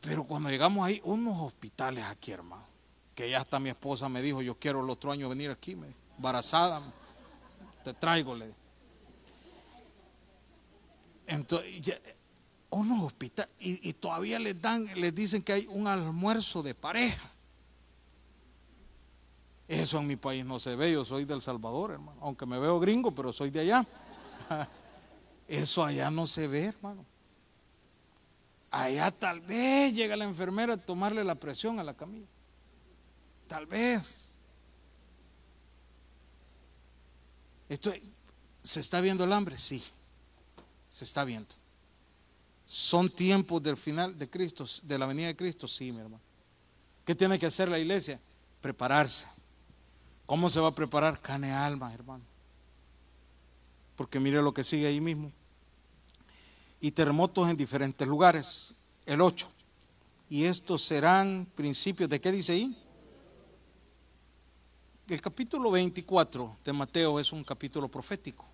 Pero 0.01 0.23
cuando 0.25 0.49
llegamos 0.49 0.85
ahí, 0.85 1.01
unos 1.03 1.41
hospitales 1.41 2.03
aquí, 2.05 2.31
hermano, 2.31 2.65
que 3.15 3.29
ya 3.29 3.39
hasta 3.39 3.59
mi 3.59 3.69
esposa 3.69 4.09
me 4.09 4.21
dijo, 4.21 4.41
yo 4.41 4.55
quiero 4.57 4.83
el 4.83 4.89
otro 4.89 5.11
año 5.11 5.27
venir 5.29 5.51
aquí, 5.51 5.75
me, 5.75 5.93
embarazada, 6.15 6.81
te 7.83 7.93
traigo, 7.93 8.35
le 8.35 8.53
Entonces, 11.25 11.99
unos 12.69 13.03
hospitales, 13.03 13.51
y, 13.59 13.93
todavía 13.93 14.39
les 14.39 14.61
dan, 14.61 14.85
les 14.95 15.13
dicen 15.13 15.41
que 15.41 15.53
hay 15.53 15.67
un 15.67 15.87
almuerzo 15.87 16.61
de 16.63 16.75
pareja. 16.75 17.31
Eso 19.67 19.99
en 19.99 20.07
mi 20.07 20.15
país 20.15 20.45
no 20.45 20.59
se 20.59 20.75
ve, 20.75 20.93
yo 20.93 21.03
soy 21.03 21.25
del 21.25 21.41
Salvador, 21.41 21.91
hermano, 21.91 22.17
aunque 22.21 22.45
me 22.45 22.57
veo 22.59 22.79
gringo, 22.79 23.13
pero 23.13 23.33
soy 23.33 23.49
de 23.49 23.61
allá. 23.61 23.85
Eso 25.47 25.83
allá 25.83 26.09
no 26.09 26.27
se 26.27 26.47
ve, 26.47 26.65
hermano. 26.65 27.05
Allá 28.69 29.11
tal 29.11 29.39
vez 29.41 29.93
llega 29.93 30.17
la 30.17 30.25
enfermera 30.25 30.73
a 30.73 30.77
tomarle 30.77 31.23
la 31.23 31.35
presión 31.35 31.79
a 31.79 31.83
la 31.83 31.93
camilla. 31.93 32.27
Tal 33.47 33.65
vez. 33.65 34.35
Esto, 37.69 37.91
¿Se 38.67 38.81
está 38.81 38.99
viendo 38.99 39.23
el 39.23 39.31
hambre? 39.31 39.57
Sí, 39.57 39.81
se 40.89 41.05
está 41.05 41.23
viendo. 41.23 41.55
¿Son 42.65 43.09
tiempos 43.09 43.63
del 43.63 43.77
final 43.77 44.17
de 44.17 44.29
Cristo, 44.29 44.65
de 44.83 44.99
la 44.99 45.05
venida 45.05 45.27
de 45.27 45.37
Cristo? 45.37 45.69
Sí, 45.69 45.93
mi 45.93 45.99
hermano. 45.99 46.21
¿Qué 47.05 47.15
tiene 47.15 47.39
que 47.39 47.45
hacer 47.45 47.69
la 47.69 47.79
iglesia? 47.79 48.19
Prepararse. 48.59 49.25
¿Cómo 50.25 50.49
se 50.49 50.59
va 50.59 50.67
a 50.67 50.71
preparar? 50.71 51.21
Cane 51.21 51.53
alma, 51.53 51.93
hermano. 51.93 52.25
Porque 53.97 54.21
mire 54.21 54.41
lo 54.41 54.53
que 54.53 54.63
sigue 54.63 54.87
ahí 54.87 55.01
mismo 55.01 55.33
y 56.79 56.91
terremotos 56.91 57.49
en 57.49 57.57
diferentes 57.57 58.07
lugares. 58.07 58.85
El 59.05 59.21
8. 59.21 59.49
Y 60.29 60.45
estos 60.45 60.83
serán 60.83 61.47
principios 61.55 62.09
de 62.09 62.21
qué 62.21 62.31
dice 62.31 62.53
ahí? 62.53 62.77
El 65.07 65.21
capítulo 65.21 65.71
24 65.71 66.57
de 66.63 66.73
Mateo 66.73 67.19
es 67.19 67.31
un 67.31 67.43
capítulo 67.43 67.87
profético. 67.87 68.45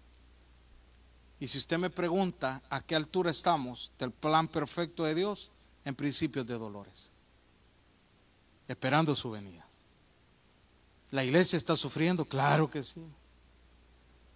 Y 1.40 1.48
si 1.48 1.58
usted 1.58 1.78
me 1.78 1.90
pregunta 1.90 2.62
a 2.70 2.82
qué 2.82 2.96
altura 2.96 3.32
estamos 3.32 3.92
del 3.98 4.12
plan 4.12 4.48
perfecto 4.48 5.04
de 5.04 5.16
Dios, 5.16 5.52
en 5.84 5.96
principios 5.96 6.46
de 6.46 6.58
dolores, 6.58 7.12
esperando 8.68 9.16
su 9.16 9.32
venida. 9.32 9.66
¿La 11.10 11.24
iglesia 11.26 11.58
está 11.58 11.76
sufriendo? 11.76 12.24
Claro 12.24 12.72
que 12.72 12.82
sí. 12.82 13.02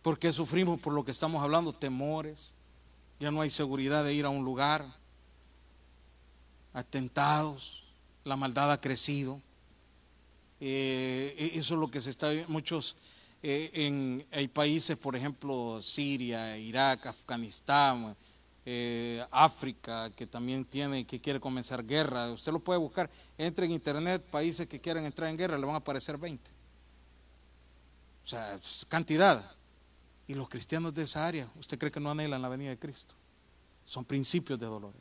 ¿Por 0.08 0.20
qué 0.20 0.32
sufrimos 0.32 0.80
por 0.80 0.94
lo 0.94 1.04
que 1.04 1.12
estamos 1.12 1.44
hablando? 1.44 1.74
Temores, 1.74 2.54
ya 3.20 3.30
no 3.30 3.42
hay 3.42 3.50
seguridad 3.50 4.06
de 4.06 4.14
ir 4.14 4.24
a 4.24 4.30
un 4.30 4.46
lugar, 4.46 4.86
atentados, 6.72 7.84
la 8.24 8.38
maldad 8.38 8.72
ha 8.72 8.80
crecido. 8.80 9.42
Eh, 10.62 11.36
e-, 11.38 11.60
eso 11.60 11.74
es 11.74 11.80
lo 11.82 11.92
que 11.92 12.00
se 12.00 12.10
está 12.10 12.30
viendo. 12.30 12.48
Muchos, 12.48 12.96
eh, 13.44 13.70
en, 13.74 14.26
hay 14.32 14.48
países, 14.48 14.96
por 14.96 15.14
ejemplo, 15.14 15.82
Siria, 15.82 16.58
Irak, 16.58 17.08
Afganistán, 17.08 18.16
eh, 18.66 19.22
África, 19.30 20.10
que 20.12 20.26
también 20.26 20.64
tiene, 20.64 21.06
que 21.06 21.20
quiere 21.20 21.42
comenzar 21.42 21.86
guerra. 21.86 22.32
Usted 22.32 22.54
lo 22.54 22.60
puede 22.60 22.80
buscar. 22.80 23.10
Entre 23.38 23.66
en 23.66 23.74
internet, 23.74 24.24
países 24.32 24.68
que 24.68 24.80
quieren 24.80 25.04
entrar 25.04 25.30
en 25.30 25.36
guerra, 25.36 25.58
le 25.58 25.66
van 25.66 25.76
a 25.76 25.80
aparecer 25.80 26.18
20. 26.18 26.50
O 28.24 28.28
sea, 28.30 28.58
cantidad. 28.88 29.57
Y 30.28 30.36
los 30.36 30.50
cristianos 30.50 30.94
de 30.94 31.04
esa 31.04 31.26
área, 31.26 31.50
¿usted 31.58 31.80
cree 31.80 31.92
que 31.92 32.00
no 32.00 32.12
anhelan 32.12 32.42
la 32.42 32.50
venida 32.50 32.70
de 32.70 32.78
Cristo? 32.78 33.16
Son 33.86 34.04
principios 34.04 34.60
de 34.60 34.66
dolor. 34.66 34.94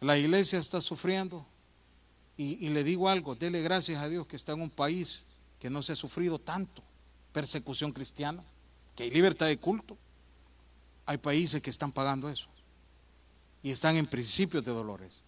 La 0.00 0.18
iglesia 0.18 0.58
está 0.58 0.80
sufriendo 0.80 1.46
y, 2.36 2.68
le 2.70 2.82
digo 2.82 3.08
algo, 3.08 3.34
dele 3.34 3.62
gracias 3.62 4.02
a 4.02 4.08
Dios 4.08 4.26
que 4.26 4.36
está 4.36 4.52
en 4.52 4.62
un 4.62 4.70
país 4.70 5.38
que 5.58 5.70
no 5.70 5.82
se 5.82 5.92
ha 5.92 5.96
sufrido 5.96 6.38
tanto 6.38 6.82
persecución 7.32 7.92
cristiana, 7.92 8.42
que 8.96 9.04
hay 9.04 9.10
libertad 9.10 9.46
de 9.46 9.58
culto. 9.58 9.96
Hay 11.06 11.18
países 11.18 11.62
que 11.62 11.70
están 11.70 11.92
pagando 11.92 12.28
eso 12.28 12.48
y 13.62 13.70
están 13.70 13.96
en 13.96 14.06
principios 14.06 14.64
de 14.64 14.72
dolores. 14.72 15.24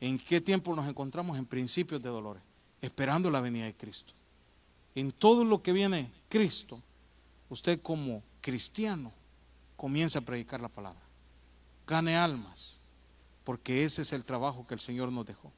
¿En 0.00 0.18
qué 0.18 0.40
tiempo 0.40 0.74
nos 0.74 0.88
encontramos? 0.88 1.38
En 1.38 1.46
principios 1.46 2.00
de 2.00 2.08
dolores, 2.10 2.42
esperando 2.80 3.30
la 3.30 3.40
venida 3.40 3.64
de 3.64 3.74
Cristo. 3.74 4.12
En 4.94 5.10
todo 5.10 5.44
lo 5.44 5.62
que 5.62 5.72
viene 5.72 6.10
Cristo, 6.28 6.80
usted 7.48 7.80
como 7.80 8.22
cristiano 8.48 9.12
comienza 9.76 10.20
a 10.20 10.22
predicar 10.22 10.58
la 10.62 10.70
palabra. 10.70 11.02
Gane 11.86 12.16
almas, 12.16 12.80
porque 13.44 13.84
ese 13.84 14.00
es 14.00 14.14
el 14.14 14.24
trabajo 14.24 14.66
que 14.66 14.72
el 14.72 14.80
Señor 14.80 15.12
nos 15.12 15.26
dejó. 15.26 15.52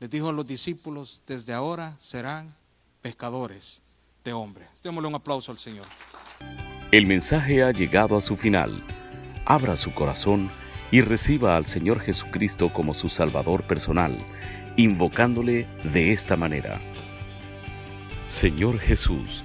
Les 0.00 0.08
dijo 0.08 0.30
a 0.30 0.32
los 0.32 0.46
discípulos, 0.46 1.22
desde 1.26 1.52
ahora 1.52 1.94
serán 1.98 2.56
pescadores 3.02 3.82
de 4.24 4.32
hombres. 4.32 4.66
Démosle 4.82 5.08
un 5.08 5.14
aplauso 5.14 5.52
al 5.52 5.58
Señor. 5.58 5.84
El 6.90 7.06
mensaje 7.06 7.62
ha 7.62 7.70
llegado 7.70 8.16
a 8.16 8.22
su 8.22 8.38
final. 8.38 8.82
Abra 9.44 9.76
su 9.76 9.92
corazón 9.92 10.50
y 10.90 11.02
reciba 11.02 11.54
al 11.54 11.66
Señor 11.66 12.00
Jesucristo 12.00 12.72
como 12.72 12.94
su 12.94 13.10
Salvador 13.10 13.66
personal, 13.66 14.24
invocándole 14.78 15.68
de 15.84 16.12
esta 16.12 16.34
manera. 16.34 16.80
Señor 18.26 18.78
Jesús, 18.78 19.44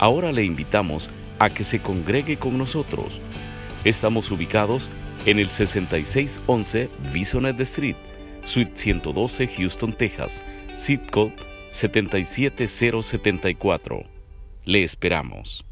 ahora 0.00 0.32
le 0.32 0.42
invitamos 0.44 1.08
a 1.38 1.50
que 1.50 1.62
se 1.62 1.80
congregue 1.80 2.38
con 2.38 2.58
nosotros. 2.58 3.20
Estamos 3.84 4.30
ubicados 4.30 4.88
en 5.26 5.38
el 5.38 5.50
6611 5.50 6.88
Bisonet 7.12 7.60
Street, 7.60 7.96
Suite 8.44 8.72
112, 8.74 9.46
Houston, 9.46 9.92
Texas, 9.92 10.42
zip 10.78 11.10
code 11.10 11.36
77074. 11.72 14.04
Le 14.64 14.82
esperamos. 14.82 15.69